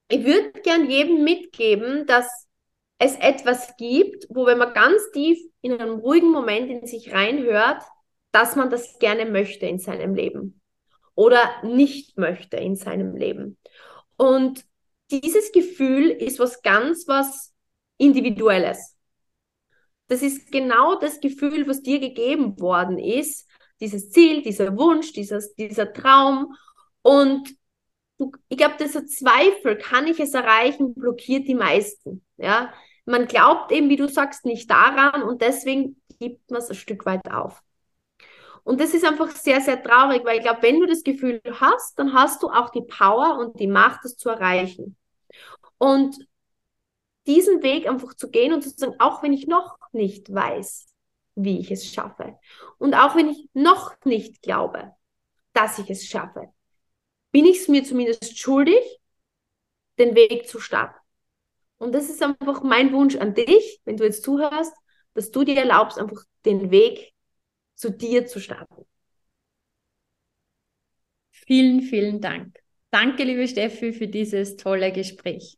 [0.09, 2.47] ich würde gern jedem mitgeben, dass
[2.99, 7.82] es etwas gibt, wo wenn man ganz tief in einem ruhigen Moment in sich reinhört,
[8.32, 10.61] dass man das gerne möchte in seinem Leben
[11.15, 13.57] oder nicht möchte in seinem Leben.
[14.17, 14.65] Und
[15.11, 17.53] dieses Gefühl ist was ganz was
[17.97, 18.97] Individuelles.
[20.07, 23.47] Das ist genau das Gefühl, was dir gegeben worden ist,
[23.79, 26.55] dieses Ziel, dieser Wunsch, dieses, dieser Traum.
[27.01, 27.49] Und
[28.49, 32.23] ich glaube, dieser Zweifel, kann ich es erreichen, blockiert die meisten.
[32.38, 32.73] Ja,
[33.05, 37.05] man glaubt eben, wie du sagst, nicht daran und deswegen gibt man es ein Stück
[37.05, 37.61] weit auf.
[38.64, 41.97] Und das ist einfach sehr, sehr traurig, weil ich glaube, wenn du das Gefühl hast,
[41.97, 44.95] dann hast du auch die Power und die Macht, das zu erreichen.
[45.78, 46.16] Und
[47.28, 50.88] diesen Weg einfach zu gehen und zu sagen, auch wenn ich noch nicht weiß,
[51.36, 52.38] wie ich es schaffe
[52.78, 54.93] und auch wenn ich noch nicht glaube,
[55.53, 56.49] dass ich es schaffe,
[57.32, 58.99] bin ich es mir zumindest schuldig,
[59.97, 60.99] den Weg zu starten.
[61.78, 64.74] Und das ist einfach mein Wunsch an dich, wenn du jetzt zuhörst,
[65.14, 67.14] dass du dir erlaubst, einfach den Weg
[67.82, 68.86] zu dir zu starten.
[71.32, 72.59] Vielen, vielen Dank.
[72.91, 75.57] Danke, liebe Steffi, für dieses tolle Gespräch.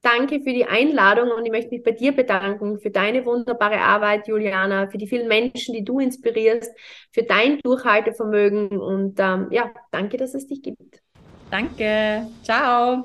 [0.00, 4.28] Danke für die Einladung und ich möchte mich bei dir bedanken für deine wunderbare Arbeit,
[4.28, 6.70] Juliana, für die vielen Menschen, die du inspirierst,
[7.10, 11.02] für dein Durchhaltevermögen und ähm, ja, danke, dass es dich gibt.
[11.50, 12.26] Danke.
[12.42, 13.04] Ciao.